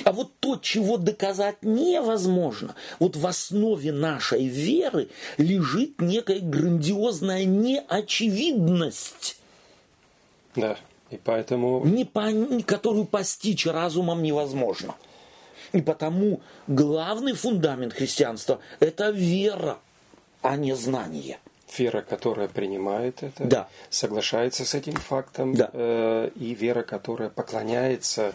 А 0.03 0.13
вот 0.13 0.33
то, 0.41 0.57
чего 0.57 0.97
доказать 0.97 1.63
невозможно, 1.63 2.75
вот 2.99 3.17
в 3.17 3.27
основе 3.27 3.93
нашей 3.93 4.47
веры 4.47 5.09
лежит 5.39 6.01
некая 6.01 6.41
грандиозная 6.41 7.45
неочевидность. 7.45 9.39
Да, 10.57 10.77
и 11.11 11.17
поэтому... 11.23 11.85
Не 11.85 12.05
по... 12.05 12.31
Которую 12.67 13.05
постичь 13.05 13.67
разумом 13.67 14.23
невозможно. 14.23 14.95
И 15.73 15.81
потому 15.81 16.41
главный 16.67 17.33
фундамент 17.33 17.93
христианства– 17.93 18.61
это 18.81 19.11
вера, 19.11 19.79
а 20.43 20.57
не 20.57 20.75
знание 20.75 21.39
вера, 21.79 22.03
которая 22.03 22.49
принимает 22.49 23.23
это, 23.23 23.45
да. 23.45 23.69
соглашается 23.91 24.65
с 24.65 24.75
этим 24.75 24.95
фактом, 24.95 25.55
да. 25.55 25.71
э, 25.73 26.31
и 26.37 26.55
вера, 26.55 26.83
которая 26.83 27.31
поклоняется 27.31 28.33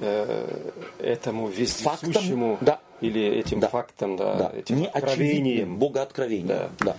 э, 0.00 0.70
этому 0.98 1.48
вездесущему 1.48 2.58
да. 2.60 2.80
или 3.00 3.24
этим 3.24 3.60
да. 3.60 3.68
фактам, 3.68 4.16
да, 4.16 4.34
да. 4.34 4.52
этим 4.56 4.80
Не 4.80 4.88
откровениям. 4.88 5.76
Бога 5.78 6.02
откровением. 6.02 6.48
Да. 6.48 6.70
Да. 6.78 6.96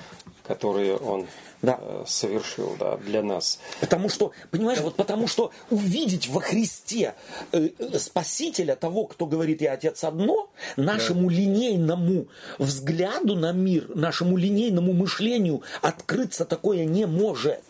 которые 0.48 0.98
Он 0.98 1.26
Да. 1.62 1.78
э, 1.80 2.04
совершил 2.08 2.76
да, 2.80 2.98
для 2.98 3.22
нас. 3.22 3.60
Потому 3.80 4.10
что, 4.10 4.32
понимаешь, 4.50 4.80
вот 4.80 4.96
потому 4.96 5.28
что 5.28 5.52
увидеть 5.70 6.28
во 6.28 6.42
Христе 6.42 7.14
э, 7.52 7.70
э, 7.78 8.00
Спасителя, 8.00 8.76
того, 8.76 9.06
кто 9.06 9.26
говорит 9.26 9.62
«Я 9.62 9.74
Отец 9.74 10.04
одно», 10.04 10.50
нашему 10.76 11.30
линейному 11.30 12.28
взгляду 12.58 13.36
на 13.36 13.52
мир, 13.52 13.90
нашему 13.96 14.38
линейному 14.38 14.94
мышлению 14.94 15.62
открыться 15.82 16.46
такое 16.46 16.86
не 16.86 17.06
может. 17.06 17.62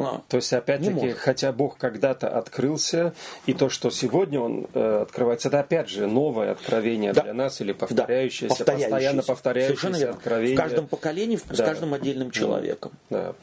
А, 0.00 0.22
То 0.28 0.36
есть, 0.36 0.52
опять-таки, 0.52 1.10
хотя 1.12 1.50
Бог 1.52 1.76
когда-то 1.76 2.28
открылся, 2.28 3.12
и 3.46 3.52
то, 3.54 3.68
что 3.68 3.90
сегодня 3.90 4.40
Он 4.40 4.66
э, 4.72 5.00
открывается, 5.02 5.48
это 5.48 5.60
опять 5.60 5.88
же 5.88 6.06
новое 6.06 6.52
откровение 6.52 7.12
Да. 7.12 7.22
для 7.22 7.34
нас, 7.34 7.60
или 7.60 7.72
да, 7.72 7.78
повторяющееся, 7.78 8.54
постоянно 8.54 8.88
Совершенно 8.98 9.22
повторяющееся 9.24 9.98
верно. 9.98 10.14
откровение. 10.16 10.56
В 10.56 10.60
каждом 10.60 10.86
поколении, 10.86 11.36
в- 11.36 11.40
с 11.52 11.56
Да. 11.58 11.64
каждым 11.64 11.94
отдельным 11.94 12.30
человеком. 12.30 12.92
Да. 13.10 13.34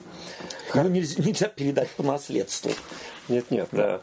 Его 0.74 0.88
нельзя, 0.88 1.22
нельзя 1.24 1.48
передать 1.48 1.90
по 1.90 2.04
наследству. 2.04 2.72
Нет, 3.28 3.50
нет, 3.52 3.68
да. 3.72 4.02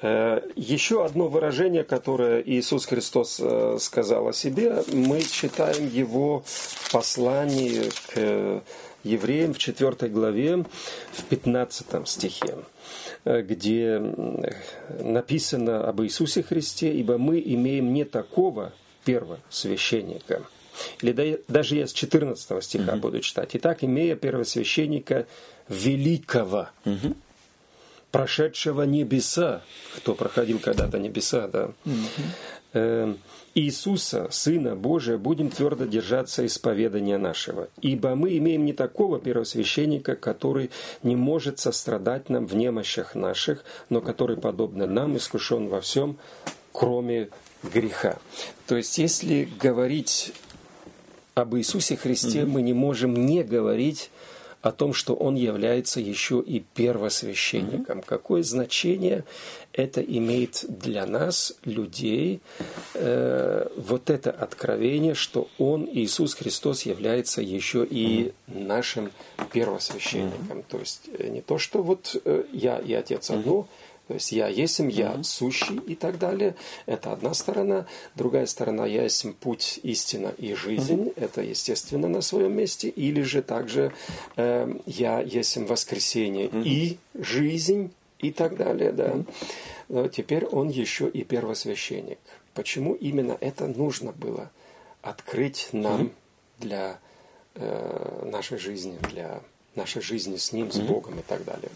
Э, 0.00 0.40
Еще 0.56 1.04
одно 1.04 1.28
выражение, 1.28 1.84
которое 1.84 2.40
Иисус 2.42 2.86
Христос 2.86 3.38
э, 3.40 3.76
сказал 3.80 4.28
о 4.28 4.32
себе, 4.32 4.82
мы 4.92 5.20
читаем 5.22 5.88
его 5.88 6.42
в 6.46 6.90
послании 6.90 7.90
к 8.14 8.62
евреям 9.04 9.54
в 9.54 9.58
4 9.58 10.08
главе, 10.10 10.64
в 11.12 11.24
15 11.28 12.08
стихе 12.08 12.56
э, 13.24 13.42
где 13.42 14.00
написано 15.00 15.88
об 15.88 16.02
Иисусе 16.02 16.42
Христе, 16.42 16.92
ибо 16.92 17.18
мы 17.18 17.40
имеем 17.44 17.92
не 17.92 18.04
такого 18.04 18.72
первосвященника. 19.04 20.42
Или 21.02 21.12
да- 21.12 21.38
даже 21.48 21.76
я 21.76 21.86
с 21.86 21.92
14 21.92 22.62
стиха 22.64 22.96
буду 22.96 23.20
читать. 23.20 23.50
Итак, 23.54 23.84
имея 23.84 24.16
первосвященника 24.16 25.26
великого, 25.68 26.68
прошедшего 28.10 28.82
небеса, 28.82 29.62
кто 29.96 30.14
проходил 30.14 30.58
когда-то 30.58 30.98
небеса, 30.98 31.48
да, 31.48 31.70
Э, 32.74 33.14
Иисуса, 33.54 34.28
Сына 34.30 34.74
Божия, 34.76 35.18
будем 35.18 35.50
твердо 35.50 35.84
держаться 35.84 36.44
исповедания 36.46 37.18
нашего. 37.18 37.68
Ибо 37.80 38.14
мы 38.14 38.36
имеем 38.38 38.64
не 38.64 38.72
такого 38.72 39.20
первосвященника, 39.20 40.16
который 40.16 40.70
не 41.02 41.16
может 41.16 41.58
сострадать 41.58 42.30
нам 42.30 42.46
в 42.46 42.56
немощах 42.56 43.14
наших, 43.14 43.64
но 43.90 44.00
который, 44.00 44.36
подобно 44.36 44.86
нам, 44.86 45.16
искушен 45.16 45.68
во 45.68 45.80
всем, 45.80 46.16
кроме 46.72 47.28
греха. 47.62 48.18
То 48.66 48.76
есть, 48.76 48.96
если 48.98 49.48
говорить 49.60 50.32
об 51.34 51.54
Иисусе 51.56 51.96
Христе, 51.96 52.44
мы 52.44 52.62
не 52.62 52.72
можем 52.72 53.14
не 53.14 53.42
говорить 53.42 54.10
о 54.62 54.70
том, 54.70 54.94
что 54.94 55.14
Он 55.14 55.34
является 55.34 56.00
еще 56.00 56.40
и 56.40 56.60
первосвященником. 56.60 58.00
Какое 58.00 58.42
значение 58.44 59.24
это 59.72 60.00
имеет 60.00 60.64
для 60.68 61.04
нас, 61.04 61.54
людей, 61.64 62.40
э, 62.94 63.66
вот 63.76 64.08
это 64.08 64.30
откровение, 64.30 65.14
что 65.14 65.48
Он, 65.58 65.88
Иисус 65.92 66.34
Христос, 66.34 66.82
является 66.82 67.42
еще 67.42 67.84
и 67.88 68.32
нашим 68.46 69.10
первосвященником. 69.52 70.62
То 70.62 70.78
есть 70.78 71.08
э, 71.18 71.28
не 71.28 71.40
то, 71.40 71.58
что 71.58 71.82
вот 71.82 72.16
э, 72.24 72.44
я 72.52 72.78
и 72.78 72.92
Отец 72.92 73.30
одно, 73.30 73.66
то 74.12 74.16
есть 74.16 74.32
я 74.32 74.48
есмь, 74.48 74.90
я 74.90 75.22
сущий 75.22 75.80
и 75.86 75.94
так 75.94 76.18
далее. 76.18 76.54
Это 76.84 77.12
одна 77.14 77.32
сторона. 77.32 77.86
Другая 78.14 78.44
сторона, 78.44 78.84
я 78.84 79.04
есмь 79.04 79.32
путь, 79.32 79.80
истина 79.82 80.34
и 80.36 80.52
жизнь. 80.52 81.14
Это, 81.16 81.40
естественно, 81.40 82.08
на 82.08 82.20
своем 82.20 82.54
месте. 82.54 82.90
Или 82.90 83.22
же 83.22 83.40
также 83.40 83.94
э, 84.36 84.70
я 84.84 85.20
есмь 85.20 85.64
воскресение 85.64 86.50
и 86.52 86.98
жизнь 87.14 87.90
и 88.18 88.32
так 88.32 88.58
далее. 88.58 88.92
Да. 88.92 89.16
Но 89.88 90.08
теперь 90.08 90.44
он 90.44 90.68
еще 90.68 91.08
и 91.08 91.24
первосвященник. 91.24 92.18
Почему 92.52 92.92
именно 92.92 93.38
это 93.40 93.66
нужно 93.66 94.12
было 94.12 94.50
открыть 95.00 95.70
нам 95.72 96.12
для 96.58 96.98
э, 97.54 98.28
нашей 98.30 98.58
жизни, 98.58 98.98
для 99.10 99.40
нашей 99.74 100.02
жизни 100.02 100.36
с 100.36 100.52
Ним, 100.52 100.70
с 100.70 100.80
Богом 100.80 101.18
и 101.18 101.22
так 101.22 101.46
далее? 101.46 101.70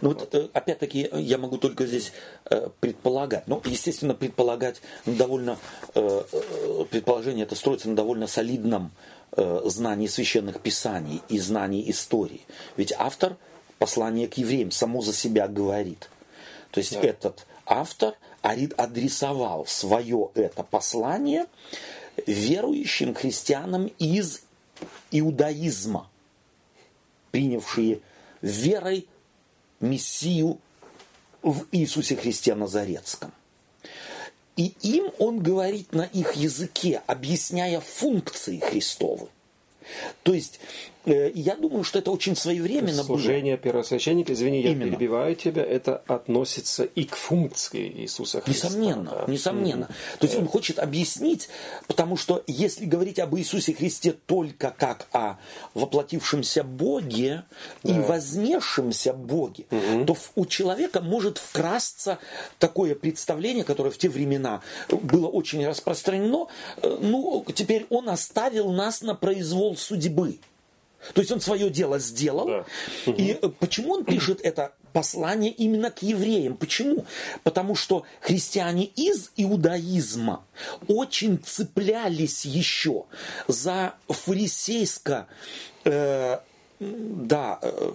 Ну 0.00 0.10
вот, 0.10 0.34
э, 0.34 0.48
опять-таки, 0.52 1.08
я 1.12 1.38
могу 1.38 1.58
только 1.58 1.86
здесь 1.86 2.12
э, 2.50 2.68
предполагать. 2.80 3.46
Ну, 3.46 3.60
естественно, 3.64 4.14
предполагать 4.14 4.80
довольно, 5.06 5.58
э, 5.94 6.24
предположение 6.90 7.44
это 7.44 7.54
строится 7.54 7.88
на 7.88 7.96
довольно 7.96 8.26
солидном 8.26 8.92
знании 9.64 10.08
священных 10.08 10.60
писаний 10.60 11.22
и 11.28 11.38
знании 11.38 11.88
истории. 11.88 12.40
Ведь 12.76 12.92
автор 12.98 13.36
послания 13.78 14.26
к 14.26 14.34
евреям 14.34 14.72
само 14.72 15.02
за 15.02 15.12
себя 15.12 15.46
говорит. 15.46 16.10
То 16.72 16.80
есть 16.80 16.94
Да. 16.94 17.00
этот 17.00 17.46
автор 17.64 18.14
адресовал 18.42 19.66
свое 19.66 20.30
это 20.34 20.64
послание 20.64 21.46
верующим 22.26 23.14
христианам 23.14 23.92
из 24.00 24.42
иудаизма, 25.12 26.08
принявшие 27.30 28.00
верой 28.42 29.06
Мессию 29.80 30.58
в 31.42 31.66
Иисусе 31.72 32.16
Христе 32.16 32.54
Назарецком. 32.54 33.32
И 34.56 34.74
им 34.82 35.10
он 35.18 35.40
говорит 35.40 35.92
на 35.92 36.02
их 36.02 36.34
языке, 36.34 37.02
объясняя 37.06 37.80
функции 37.80 38.58
Христовы. 38.58 39.28
То 40.22 40.34
есть, 40.34 40.60
э, 41.06 41.30
я 41.34 41.56
думаю, 41.56 41.84
что 41.84 41.98
это 41.98 42.10
очень 42.10 42.36
своевременно 42.36 42.98
было. 43.04 43.18
Служение 43.18 43.56
первосвященника, 43.56 44.32
извини, 44.32 44.60
я 44.60 44.70
Именно. 44.72 44.90
перебиваю 44.96 45.34
тебя, 45.36 45.62
это 45.64 46.02
относится 46.06 46.84
и 46.84 47.04
к 47.04 47.16
функции 47.16 47.88
Иисуса 48.02 48.40
Христа. 48.40 48.68
Несомненно, 48.68 49.24
да. 49.26 49.32
несомненно. 49.32 49.86
То 50.18 50.26
есть 50.26 50.38
он 50.38 50.46
хочет 50.48 50.78
объяснить, 50.78 51.48
потому 51.86 52.16
что 52.16 52.42
если 52.46 52.84
говорить 52.84 53.18
об 53.18 53.36
Иисусе 53.36 53.74
Христе 53.74 54.12
только 54.26 54.74
как 54.76 55.06
о 55.12 55.36
воплотившемся 55.74 56.62
Боге 56.64 57.44
и 57.82 57.92
вознесшемся 57.92 59.12
Боге, 59.12 59.64
то 60.06 60.14
в- 60.14 60.32
у 60.36 60.46
человека 60.46 61.00
может 61.00 61.38
вкрасться 61.38 62.18
такое 62.58 62.94
представление, 62.94 63.64
которое 63.64 63.90
в 63.90 63.98
те 63.98 64.08
времена 64.08 64.60
было 64.90 65.26
очень 65.28 65.66
распространено. 65.66 66.46
э, 66.82 66.98
Ну, 67.00 67.44
теперь 67.54 67.86
он 67.90 68.08
оставил 68.08 68.70
нас 68.72 69.02
на 69.02 69.14
произвол 69.14 69.76
судьбы. 69.76 70.38
То 71.14 71.20
есть 71.20 71.32
он 71.32 71.40
свое 71.40 71.70
дело 71.70 71.98
сделал. 71.98 72.46
Да. 72.46 72.64
И 73.12 73.38
э, 73.40 73.48
почему 73.58 73.94
он 73.94 74.04
пишет 74.04 74.40
это 74.42 74.72
послание 74.92 75.50
именно 75.50 75.90
к 75.90 76.02
евреям? 76.02 76.56
Почему? 76.56 77.04
Потому 77.42 77.74
что 77.74 78.04
христиане 78.20 78.84
из 78.84 79.30
иудаизма 79.36 80.44
очень 80.88 81.38
цеплялись 81.38 82.44
еще 82.44 83.04
за 83.48 83.94
фарисейско, 84.08 85.26
э, 85.84 86.38
да, 86.78 87.58
э, 87.62 87.92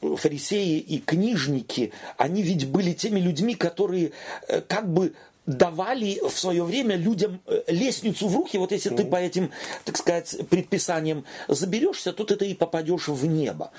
фарисеи 0.00 0.78
и 0.78 0.98
книжники, 0.98 1.92
они 2.16 2.42
ведь 2.42 2.66
были 2.68 2.92
теми 2.92 3.20
людьми, 3.20 3.54
которые 3.54 4.12
э, 4.48 4.62
как 4.62 4.90
бы 4.90 5.14
давали 5.50 6.20
в 6.28 6.38
свое 6.38 6.62
время 6.64 6.96
людям 6.96 7.40
э, 7.46 7.62
лестницу 7.68 8.28
в 8.28 8.34
руки, 8.36 8.58
вот 8.58 8.72
если 8.72 8.90
ты 8.90 9.04
по 9.04 9.16
этим, 9.16 9.50
так 9.84 9.96
сказать, 9.96 10.36
предписаниям 10.48 11.24
заберешься, 11.48 12.12
то 12.12 12.24
ты 12.24 12.46
и 12.46 12.54
попадешь 12.54 13.08
в 13.08 13.26
небо. 13.26 13.70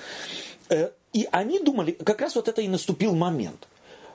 Э, 0.68 0.90
И 1.12 1.28
они 1.30 1.58
думали, 1.58 1.92
как 1.92 2.20
раз 2.20 2.34
вот 2.34 2.48
это 2.48 2.62
и 2.62 2.68
наступил 2.68 3.14
момент. 3.14 3.68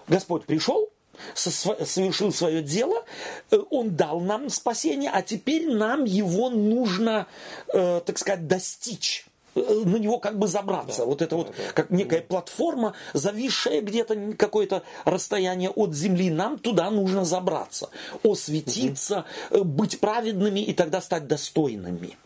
Господь 0.08 0.46
пришел, 0.46 0.89
совершил 1.34 2.32
свое 2.32 2.62
дело, 2.62 3.04
э, 3.52 3.58
Он 3.70 3.96
дал 3.96 4.20
нам 4.20 4.50
спасение, 4.50 5.12
а 5.13 5.22
теперь 5.22 5.67
нам 5.74 6.06
его 6.06 6.50
нужно, 6.50 7.28
так 7.67 8.17
сказать, 8.17 8.48
достичь 8.48 9.26
на 9.58 9.98
него 9.98 10.20
как 10.20 10.38
бы 10.38 10.48
забраться. 10.48 11.06
вот 11.06 11.22
это 11.22 11.36
вот 11.36 11.54
как 11.74 11.89
некая 11.89 12.22
платформа, 12.22 12.93
зависшая 13.13 13.82
где-то 13.82 14.34
какое-то 14.38 14.84
расстояние 15.06 15.70
от 15.70 15.93
земли. 15.93 16.30
Нам 16.30 16.58
туда 16.60 16.89
нужно 16.89 17.26
забраться, 17.26 17.89
осветиться, 18.24 19.26
э, 19.52 19.62
быть 19.62 20.00
праведными 20.00 20.60
и 20.60 20.74
тогда 20.74 21.02
стать 21.02 21.28
достойными. 21.28 22.17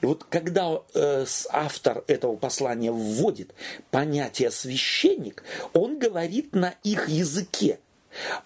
И 0.00 0.06
вот 0.06 0.24
когда 0.24 0.80
э, 0.94 1.24
автор 1.50 2.04
этого 2.06 2.36
послания 2.36 2.92
вводит 2.92 3.54
понятие 3.90 4.50
священник, 4.50 5.42
он 5.72 5.98
говорит 5.98 6.54
на 6.54 6.74
их 6.82 7.08
языке. 7.08 7.78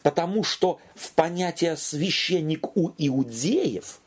Потому 0.03 0.43
что 0.43 0.81
в 0.95 1.13
понятие 1.13 1.77
священник 1.77 2.77
у 2.77 2.91
иудеев 2.99 4.01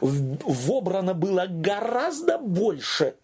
вобрано 0.00 1.14
было 1.14 1.46
гораздо 1.48 2.38
больше, 2.38 3.14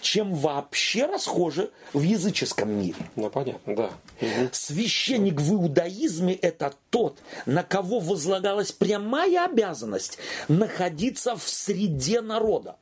чем 0.00 0.34
вообще 0.34 1.06
расхоже 1.06 1.70
в 1.92 2.02
языческом 2.02 2.70
мире. 2.70 2.96
Ну, 3.16 3.30
понятно, 3.30 3.76
да. 3.76 3.90
Мгм. 4.20 4.48
Священник 4.52 5.40
в 5.40 5.54
иудаизме– 5.54 6.34
это 6.42 6.74
тот, 6.90 7.18
на 7.46 7.62
кого 7.62 8.00
возлагалась 8.00 8.72
прямая 8.72 9.46
обязанность 9.46 10.18
находиться 10.48 11.36
в 11.36 11.42
среде 11.42 12.20
народа. 12.20 12.76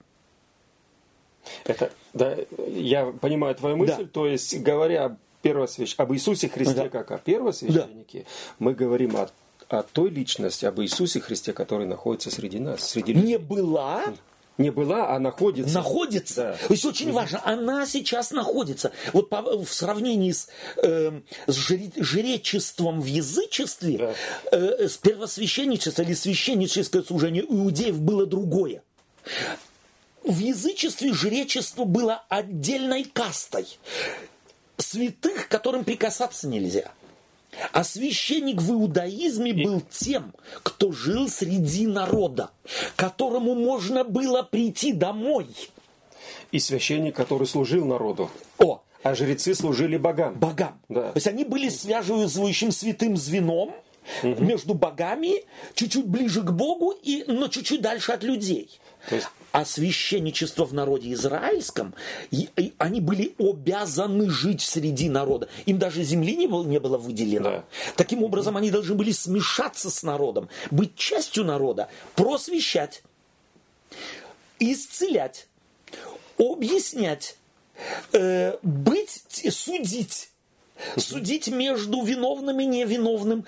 Это, 1.65 1.91
да, 2.13 2.37
я 2.69 3.07
понимаю 3.07 3.55
твою 3.55 3.77
мысль, 3.77 4.05
да. 4.05 4.11
то 4.13 4.27
есть 4.27 4.59
говоря 4.61 5.17
первосвящ... 5.43 5.95
об 5.97 6.13
Иисусе 6.13 6.49
Христе 6.49 6.75
да. 6.75 6.89
как 6.89 7.11
о 7.11 7.19
первосвященнике, 7.19 8.21
да. 8.21 8.25
мы 8.59 8.75
говорим 8.75 9.17
о, 9.17 9.31
о 9.69 9.83
той 9.83 10.11
личности, 10.11 10.67
об 10.67 10.81
Иисусе 10.81 11.21
Христе, 11.21 11.53
который 11.53 11.87
находится 11.87 12.31
среди 12.31 12.59
нас, 12.59 12.89
среди 12.89 13.15
людей. 13.15 13.29
Не 13.29 13.39
была, 13.39 14.05
не 14.61 14.71
была, 14.71 15.15
а 15.15 15.19
находится. 15.19 15.75
Находится. 15.75 16.57
Да. 16.61 16.67
То 16.69 16.75
есть 16.75 16.85
очень 16.85 17.13
важно, 17.13 17.41
она 17.45 17.87
сейчас 17.87 18.31
находится. 18.31 18.93
Вот 19.13 19.29
по, 19.29 19.43
в 19.43 19.73
сравнении 19.73 20.33
с, 20.33 20.49
э, 20.77 21.21
с 21.47 21.55
жречеством 21.55 23.01
в 23.01 23.07
язычестве, 23.07 23.99
да. 23.99 24.15
э, 24.53 24.89
с 24.89 24.97
первосвященничеством 24.97 26.07
или 26.07 26.15
священническое 26.15 27.03
служение 27.03 27.45
у 27.45 27.65
иудеев 27.65 28.01
было 28.01 28.27
другое. 28.27 28.83
В 30.23 30.39
язычестве 30.39 31.13
жречество 31.13 31.85
было 31.85 32.25
отдельной 32.29 33.05
кастой 33.05 33.67
святых, 34.77 35.49
которым 35.49 35.85
прикасаться 35.85 36.49
нельзя. 36.49 36.93
А 37.73 37.85
священник 37.85 38.61
в 38.61 38.73
иудаизме 38.73 39.53
был 39.53 39.83
тем, 39.91 40.33
кто 40.63 40.93
жил 40.93 41.29
среди 41.29 41.87
народа, 41.87 42.51
которому 42.97 43.55
можно 43.55 44.05
было 44.05 44.43
прийти 44.43 44.93
домой. 44.93 45.49
И 46.53 46.59
священник, 46.59 47.15
который 47.17 47.47
служил 47.47 47.85
народу. 47.85 48.31
О, 48.59 48.83
а 49.03 49.15
жрецы 49.15 49.55
служили 49.55 49.97
богам. 49.97 50.35
Богам. 50.35 50.81
Да. 50.89 51.13
То 51.13 51.17
есть 51.17 51.27
они 51.27 51.45
были 51.45 51.69
связывающим 51.69 52.71
святым 52.71 53.17
звеном 53.17 53.73
угу. 54.23 54.45
между 54.45 54.75
богами, 54.75 55.45
чуть-чуть 55.75 56.07
ближе 56.07 56.43
к 56.43 56.51
Богу, 56.51 56.91
и, 56.91 57.25
но 57.27 57.49
чуть-чуть 57.49 57.81
дальше 57.81 58.13
от 58.13 58.23
людей. 58.23 58.69
То 59.09 59.17
есть 59.17 59.29
а 59.53 59.65
священничество 59.65 60.65
в 60.65 60.73
народе 60.73 61.13
израильском, 61.13 61.95
и, 62.31 62.49
и 62.57 62.75
они 62.79 63.01
были 63.01 63.35
обязаны 63.39 64.31
жить 64.31 64.61
среди 64.63 65.09
народа. 65.09 65.49
Им 65.67 65.79
даже 65.79 66.03
земли 66.03 66.37
не 66.37 66.47
было, 66.47 66.65
не 66.65 66.79
было 66.79 66.99
выделено. 66.99 67.51
Да. 67.51 67.65
Таким 67.97 68.23
образом, 68.23 68.57
они 68.57 68.71
должны 68.71 68.95
были 68.95 69.13
смешаться 69.13 69.91
с 69.91 70.03
народом, 70.03 70.49
быть 70.71 70.97
частью 70.97 71.45
народа, 71.45 71.89
просвещать, 72.15 73.03
исцелять, 74.59 75.49
объяснять, 76.39 77.37
э, 78.13 78.57
быть, 78.63 79.25
судить 79.51 80.31
судить 80.97 81.49
между 81.49 82.03
виновным 82.03 82.61
и 82.61 82.65
невиновным, 82.65 83.45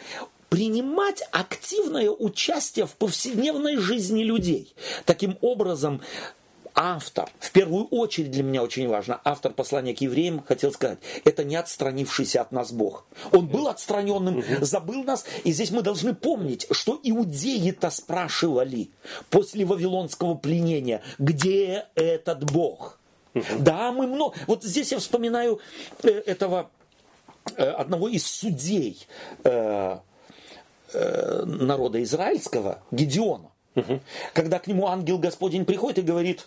принимать 0.52 1.22
активное 1.30 2.10
участие 2.10 2.84
в 2.84 2.94
повседневной 2.96 3.78
жизни 3.78 4.22
людей. 4.22 4.74
Таким 5.06 5.38
образом, 5.40 6.02
автор, 6.74 7.30
в 7.38 7.50
первую 7.52 7.86
очередь 7.86 8.32
для 8.32 8.42
меня 8.42 8.62
очень 8.62 8.86
важно, 8.86 9.18
автор 9.24 9.54
послания 9.54 9.94
к 9.94 10.02
евреям 10.02 10.44
хотел 10.46 10.70
сказать, 10.70 10.98
это 11.24 11.42
не 11.42 11.56
отстранившийся 11.56 12.42
от 12.42 12.52
нас 12.52 12.70
Бог. 12.70 13.06
Он 13.32 13.48
был 13.48 13.66
отстраненным, 13.66 14.44
забыл 14.60 15.04
нас, 15.04 15.24
и 15.42 15.52
здесь 15.52 15.70
мы 15.70 15.80
должны 15.80 16.14
помнить, 16.14 16.66
что 16.70 17.00
иудеи-то 17.02 17.88
спрашивали 17.88 18.90
после 19.30 19.64
вавилонского 19.64 20.34
пленения, 20.34 21.00
где 21.18 21.86
этот 21.94 22.44
Бог? 22.44 22.98
Да, 23.58 23.90
мы 23.90 24.06
много... 24.06 24.34
Вот 24.46 24.64
здесь 24.64 24.92
я 24.92 24.98
вспоминаю 24.98 25.60
э, 26.02 26.10
этого 26.10 26.70
э, 27.56 27.64
одного 27.64 28.10
из 28.10 28.26
судей, 28.26 29.06
э, 30.92 31.44
народа 31.44 32.02
израильского, 32.02 32.82
Гедеона, 32.90 33.50
угу. 33.74 34.00
когда 34.32 34.58
к 34.58 34.66
нему 34.66 34.88
ангел 34.88 35.18
Господень 35.18 35.64
приходит 35.64 35.98
и 35.98 36.02
говорит, 36.02 36.46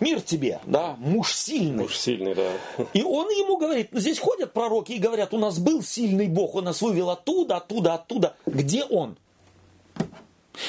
мир 0.00 0.20
тебе, 0.20 0.60
да, 0.64 0.96
муж 0.98 1.34
сильный. 1.34 1.84
Муж 1.84 1.96
сильный, 1.96 2.34
да. 2.34 2.52
И 2.92 3.02
он 3.02 3.28
ему 3.30 3.56
говорит, 3.56 3.88
здесь 3.92 4.18
ходят 4.18 4.52
пророки 4.52 4.92
и 4.92 4.98
говорят, 4.98 5.34
у 5.34 5.38
нас 5.38 5.58
был 5.58 5.82
сильный 5.82 6.28
Бог, 6.28 6.54
он 6.54 6.64
нас 6.64 6.80
вывел 6.82 7.10
оттуда, 7.10 7.56
оттуда, 7.56 7.94
оттуда. 7.94 8.36
Где 8.46 8.84
он? 8.84 9.16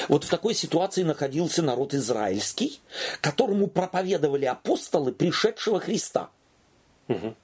Вот 0.08 0.24
в 0.24 0.30
такой 0.30 0.54
ситуации 0.54 1.02
находился 1.02 1.62
народ 1.62 1.94
израильский, 1.94 2.80
которому 3.20 3.68
проповедовали 3.68 4.44
апостолы 4.44 5.12
пришедшего 5.12 5.78
Христа. 5.78 6.30
Угу. 7.08 7.34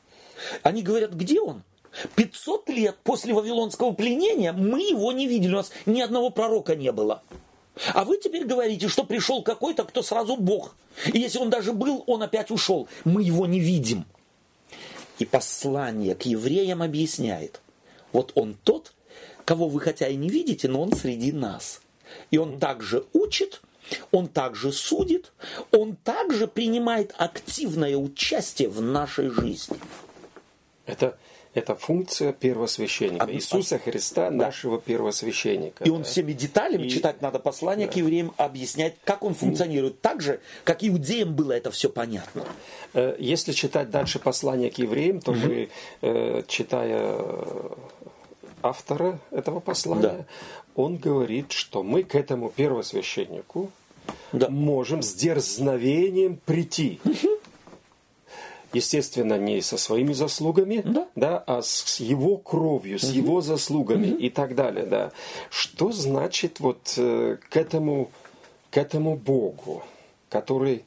Они 0.63 0.83
говорят, 0.83 1.13
где 1.13 1.41
он? 1.41 1.63
500 2.17 2.69
лет 2.71 2.97
после 3.03 3.35
Вавилонского 3.35 3.93
пленения 3.93 4.53
мы 4.53 4.81
его 4.81 5.13
не 5.13 5.27
видели. 5.27 5.53
У 5.53 5.57
нас 5.57 5.73
ни 5.87 6.01
одного 6.01 6.31
пророка 6.31 6.75
не 6.75 6.93
было. 6.93 7.23
А 7.95 8.05
вы 8.05 8.19
теперь 8.19 8.45
говорите, 8.45 8.89
что 8.89 9.05
пришел 9.05 9.43
какой-то, 9.43 9.85
кто 9.85 10.03
сразу 10.03 10.37
Бог. 10.37 10.75
И 11.13 11.19
если 11.19 11.39
он 11.39 11.51
даже 11.51 11.73
был, 11.73 12.05
он 12.07 12.23
опять 12.23 12.51
ушел. 12.51 12.89
Мы 13.05 13.23
его 13.23 13.47
не 13.47 13.61
видим. 13.61 14.05
И 15.19 15.25
послание 15.25 16.15
к 16.15 16.23
евреям 16.23 16.83
объясняет. 16.83 17.61
Вот 18.13 18.33
он 18.35 18.57
тот, 18.63 18.93
кого 19.45 19.69
вы 19.69 19.81
хотя 19.81 20.09
и 20.09 20.17
не 20.17 20.29
видите, 20.29 20.69
но 20.69 20.83
он 20.83 20.93
среди 20.93 21.33
нас. 21.33 21.81
И 22.31 22.37
он 22.37 22.59
также 22.59 23.07
учит, 23.15 23.63
он 24.11 24.29
также 24.29 24.73
судит, 24.73 25.33
он 25.71 25.97
также 25.97 26.47
принимает 26.47 27.15
активное 27.17 27.97
участие 27.97 28.69
в 28.69 28.83
нашей 28.83 29.29
жизни. 29.29 29.79
Это 30.85 31.17
это 31.55 31.75
функция 31.75 32.33
первосвященника. 32.33 33.27
А, 33.27 33.31
Иисуса 33.31 33.79
Христа, 33.79 34.31
да. 34.31 34.47
нашего 34.47 34.81
первосвященника. 34.81 35.85
И 35.85 35.91
он 35.91 36.05
всеми 36.05 36.33
деталями, 36.33 36.87
и, 36.87 36.91
читать 36.91 37.21
надо 37.21 37.39
послание 37.39 37.87
да. 37.87 37.93
к 37.93 37.97
евреям, 37.97 38.33
объяснять, 38.39 38.95
как 39.05 39.23
он 39.23 39.35
функционирует. 39.35 40.01
Так 40.01 40.23
же, 40.23 40.41
как 40.65 40.83
иудеям 40.83 41.35
было 41.35 41.53
это 41.53 41.71
все 41.71 41.91
понятно. 41.91 42.45
Э, 42.95 43.17
если 43.19 43.53
читать 43.53 43.91
дальше 43.91 44.19
послание 44.19 44.71
к 44.71 44.79
евреям, 44.79 45.21
то 45.21 45.33
мы, 45.33 45.69
э, 46.01 46.43
читая 46.49 47.19
автора 48.63 49.19
этого 49.31 49.61
послания, 49.61 50.03
да. 50.03 50.25
он 50.75 50.97
говорит, 50.97 51.53
что 51.53 51.83
мы 51.83 52.03
к 52.03 52.15
этому 52.15 52.51
первосвященнику 52.51 53.71
да. 54.33 54.49
можем 54.49 55.03
с 55.03 55.13
дерзновением 55.15 56.39
прийти. 56.47 57.01
Угу 57.05 57.32
естественно, 58.73 59.39
не 59.39 59.61
со 59.61 59.77
своими 59.77 60.13
заслугами, 60.13 60.83
да, 60.85 61.09
да 61.15 61.39
а 61.47 61.63
с 61.63 62.01
его 62.01 62.37
кровью, 62.37 62.99
с 62.99 63.05
угу. 63.05 63.13
его 63.13 63.41
заслугами 63.41 64.13
угу. 64.13 64.17
и 64.17 64.31
так 64.31 64.55
далее, 64.55 64.87
да. 64.87 65.13
Что 65.51 65.93
значит 65.93 66.61
вот 66.61 66.95
э, 66.97 67.37
к 67.49 67.57
этому, 67.57 68.11
к 68.71 68.77
этому 68.77 69.17
Богу, 69.17 69.83
который 70.29 70.85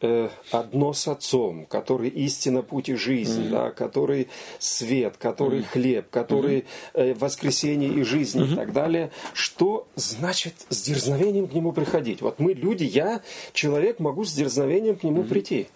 э, 0.00 0.28
одно 0.50 0.92
с 0.92 1.08
Отцом, 1.08 1.66
который 1.66 2.08
истина 2.08 2.62
путь 2.62 2.88
и 2.88 2.94
жизнь, 2.94 3.46
mm 3.46 3.50
да, 3.50 3.70
который 3.70 4.28
свет, 4.58 5.16
который 5.18 5.60
mm 5.60 5.66
хлеб, 5.72 6.10
который 6.10 6.64
э, 6.92 7.14
воскресение 7.14 7.92
и 7.92 8.02
жизнь 8.02 8.40
mm 8.40 8.52
и 8.52 8.56
так 8.56 8.72
далее. 8.72 9.10
Что 9.32 9.86
значит 9.96 10.54
с 10.68 10.82
дерзновением 10.82 11.48
к 11.48 11.52
нему 11.52 11.72
приходить? 11.72 12.22
Вот 12.22 12.38
мы 12.38 12.52
люди, 12.52 12.84
я 12.84 13.22
человек, 13.52 13.98
могу 13.98 14.24
с 14.24 14.32
дерзновением 14.32 14.96
к 14.96 15.02
нему 15.02 15.22
mm 15.22 15.28
прийти. 15.28 15.68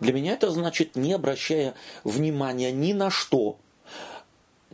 Для 0.00 0.12
меня 0.12 0.32
это 0.34 0.50
значит, 0.50 0.96
не 0.96 1.12
обращая 1.12 1.74
внимания 2.04 2.72
ни 2.72 2.92
на 2.92 3.10
что, 3.10 3.58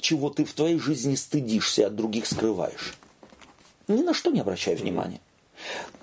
чего 0.01 0.31
ты 0.31 0.45
в 0.45 0.53
твоей 0.53 0.79
жизни 0.79 1.15
стыдишься, 1.15 1.87
от 1.87 1.97
других 1.97 2.27
скрываешь. 2.27 2.95
Ни 3.89 4.03
на 4.03 4.15
что 4.15 4.31
не 4.31 4.41
обращай 4.41 4.75
внимания. 4.75 5.21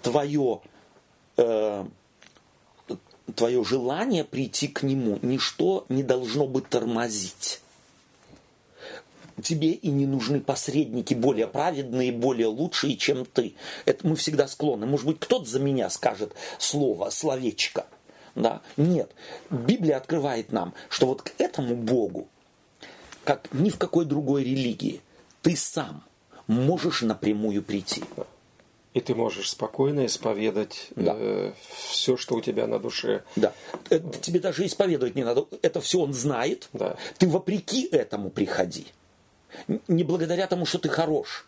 Твое, 0.02 0.62
э, 1.38 1.86
твое 3.36 3.64
желание 3.64 4.24
прийти 4.24 4.68
к 4.68 4.84
нему, 4.84 5.20
ничто 5.22 5.86
не 5.90 6.04
должно 6.04 6.48
бы 6.48 6.62
тормозить. 6.62 7.62
Тебе 9.42 9.72
и 9.72 9.90
не 9.90 10.08
нужны 10.08 10.42
посредники 10.42 11.14
более 11.14 11.48
праведные, 11.48 12.12
более 12.12 12.48
лучшие, 12.48 12.98
чем 12.98 13.24
ты. 13.26 13.54
Это 13.86 14.08
мы 14.08 14.16
всегда 14.16 14.48
склонны. 14.48 14.88
Может 14.88 15.06
быть, 15.06 15.20
кто-то 15.20 15.46
за 15.46 15.60
меня 15.60 15.90
скажет 15.90 16.34
слово, 16.58 17.10
словечко– 17.10 17.86
да? 18.38 18.62
Нет. 18.78 19.12
Библия 19.50 19.98
открывает 19.98 20.52
нам, 20.52 20.74
что 20.90 21.08
вот 21.08 21.24
к 21.24 21.32
этому 21.40 21.76
Богу, 21.76 22.30
как 23.24 23.52
ни 23.52 23.70
в 23.70 23.78
какой 23.78 24.06
другой 24.06 24.44
религии, 24.44 25.02
ты 25.42 25.56
сам 25.56 26.04
можешь 26.48 27.02
напрямую 27.02 27.64
прийти. 27.64 28.04
И 28.94 29.02
ты 29.02 29.14
можешь 29.14 29.52
спокойно 29.52 30.06
исповедать 30.06 30.88
да. 30.96 31.14
э, 31.16 31.54
все, 31.68 32.18
что 32.18 32.36
у 32.36 32.42
тебя 32.42 32.66
на 32.66 32.80
душе. 32.80 33.24
Да. 33.36 33.54
Это 33.90 34.18
тебе 34.20 34.40
даже 34.40 34.66
исповедовать 34.66 35.16
не 35.16 35.24
надо. 35.24 35.46
Это 35.62 35.82
все 35.82 36.00
он 36.00 36.14
знает. 36.14 36.70
Да. 36.74 36.96
Ты 37.18 37.28
вопреки 37.28 37.88
этому 37.92 38.32
приходи. 38.32 38.88
Не 39.88 40.04
благодаря 40.04 40.48
тому, 40.48 40.66
что 40.66 40.80
ты 40.80 40.90
хорош. 40.90 41.46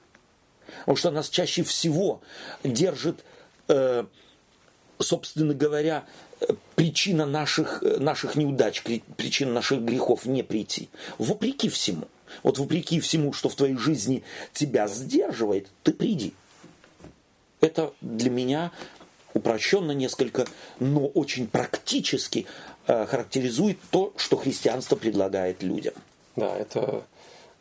Потому 0.82 0.98
что 0.98 1.12
нас 1.12 1.30
чаще 1.30 1.64
всего 1.64 2.22
держит, 2.64 3.24
э, 3.68 4.06
собственно 5.00 5.56
говоря, 5.56 6.06
причина 6.76 7.26
наших, 7.26 7.82
наших 7.82 8.36
неудач, 8.36 8.84
причина 9.18 9.54
наших 9.54 9.82
грехов 9.82 10.26
не 10.26 10.44
прийти. 10.44 10.90
Вопреки 11.18 11.70
всему. 11.70 12.08
Вот 12.44 12.58
вопреки 12.58 13.00
всему, 13.00 13.34
что 13.34 13.50
в 13.50 13.56
твоей 13.56 13.76
жизни 13.76 14.24
тебя 14.54 14.88
сдерживает, 14.88 15.68
ты 15.84 15.94
приди. 15.94 16.34
Это 17.62 17.94
для 18.02 18.30
меня 18.30 18.72
упрощенно 19.34 19.92
несколько, 19.92 20.46
но 20.80 21.08
очень 21.08 21.48
практически 21.48 22.46
э, 22.88 23.06
характеризует 23.06 23.78
то, 23.92 24.14
что 24.18 24.38
христианство 24.38 24.96
предлагает 24.96 25.62
людям. 25.62 25.94
Да, 26.36 26.56
это, 26.56 27.04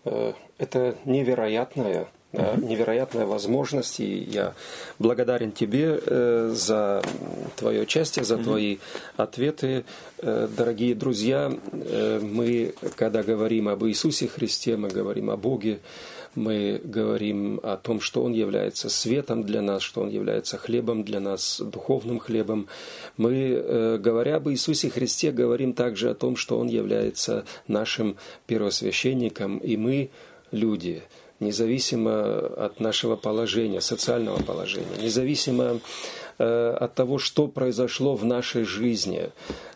э, 0.05 0.33
это 0.59 0.97
невероятное 1.05 2.05
да, 2.05 2.09
невероятная 2.33 3.25
возможность, 3.25 4.01
и 4.01 4.19
я 4.19 4.55
благодарен 4.99 5.51
тебе 5.51 5.99
э, 6.05 6.51
за 6.55 7.03
твое 7.57 7.83
участие, 7.83 8.25
за 8.25 8.37
твои 8.37 8.79
ответы. 9.17 9.85
Э, 10.19 10.47
дорогие 10.55 10.95
друзья, 10.95 11.51
э, 11.73 12.21
мы, 12.21 12.75
когда 12.97 13.23
говорим 13.23 13.69
об 13.69 13.85
Иисусе 13.87 14.29
Христе, 14.29 14.77
мы 14.77 14.89
говорим 14.89 15.31
о 15.31 15.39
Боге, 15.39 15.81
мы 16.35 16.81
говорим 16.85 17.61
о 17.63 17.79
том, 17.79 18.01
что 18.01 18.23
Он 18.23 18.33
является 18.35 18.91
светом 18.91 19.43
для 19.45 19.63
нас, 19.63 19.83
что 19.83 20.03
Он 20.03 20.11
является 20.11 20.59
хлебом 20.59 21.05
для 21.05 21.21
нас, 21.21 21.61
духовным 21.65 22.19
хлебом. 22.19 22.69
Мы, 23.17 23.99
говоря 23.99 24.37
об 24.37 24.51
Иисусе 24.51 24.91
Христе, 24.91 25.33
говорим 25.33 25.73
также 25.73 26.11
о 26.11 26.15
том, 26.15 26.37
что 26.37 26.59
Он 26.59 26.69
является 26.69 27.45
нашим 27.67 28.17
первосвященником, 28.47 29.57
и 29.59 29.79
мы, 29.79 30.11
люди, 30.53 31.03
независимо 31.41 32.39
от 32.67 32.81
нашего 32.81 33.17
положения, 33.17 33.81
социального 33.81 34.43
положения, 34.43 34.97
независимо 35.03 35.81
э, 36.39 36.77
от 36.81 36.95
того, 36.95 37.19
что 37.19 37.49
произошло 37.49 38.15
в 38.17 38.25
нашей 38.25 38.65
жизни, 38.65 39.31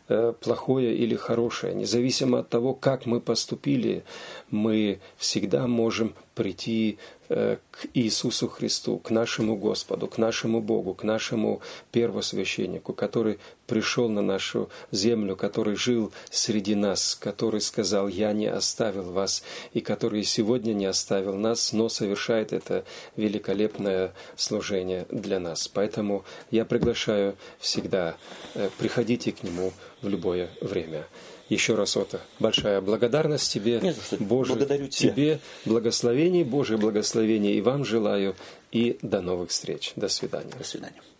э, 0.08 0.32
плохое 0.40 0.94
или 0.94 1.14
хорошее, 1.14 1.74
независимо 1.74 2.40
от 2.40 2.48
того, 2.48 2.74
как 2.74 3.06
мы 3.06 3.20
поступили, 3.20 4.04
мы 4.50 5.00
всегда 5.16 5.66
можем 5.66 6.14
прийти 6.34 6.98
к 7.32 7.86
Иисусу 7.94 8.48
Христу, 8.48 8.98
к 8.98 9.10
нашему 9.10 9.56
Господу, 9.56 10.06
к 10.06 10.18
нашему 10.18 10.60
Богу, 10.60 10.94
к 10.94 11.02
нашему 11.02 11.60
первосвященнику, 11.90 12.92
который 12.92 13.38
пришел 13.66 14.08
на 14.08 14.20
нашу 14.20 14.68
землю, 14.90 15.34
который 15.34 15.76
жил 15.76 16.12
среди 16.30 16.74
нас, 16.74 17.14
который 17.14 17.60
сказал, 17.60 18.08
«Я 18.08 18.32
не 18.32 18.46
оставил 18.46 19.12
вас», 19.12 19.42
и 19.72 19.80
который 19.80 20.24
сегодня 20.24 20.74
не 20.74 20.86
оставил 20.86 21.36
нас, 21.36 21.72
но 21.72 21.88
совершает 21.88 22.52
это 22.52 22.84
великолепное 23.16 24.12
служение 24.36 25.06
для 25.10 25.40
нас. 25.40 25.68
Поэтому 25.68 26.24
я 26.50 26.64
приглашаю 26.64 27.36
всегда, 27.58 28.16
э, 28.54 28.68
приходите 28.78 29.32
к 29.32 29.42
Нему 29.42 29.72
в 30.02 30.08
любое 30.08 30.50
время. 30.60 31.06
Еще 31.52 31.74
раз, 31.74 31.98
Ота, 31.98 32.22
большая 32.40 32.80
благодарность 32.80 33.52
тебе, 33.52 33.78
Нет, 33.82 33.96
Боже, 34.20 34.54
Благодарю 34.54 34.88
тебя. 34.88 35.10
тебе 35.12 35.38
благословений, 35.66 36.44
Божие 36.44 36.78
благословения 36.78 37.52
и 37.52 37.60
вам 37.60 37.84
желаю. 37.84 38.34
И 38.70 38.96
до 39.02 39.20
новых 39.20 39.50
встреч. 39.50 39.92
До 39.96 40.08
свидания. 40.08 40.50
До 40.58 40.64
свидания. 40.64 41.02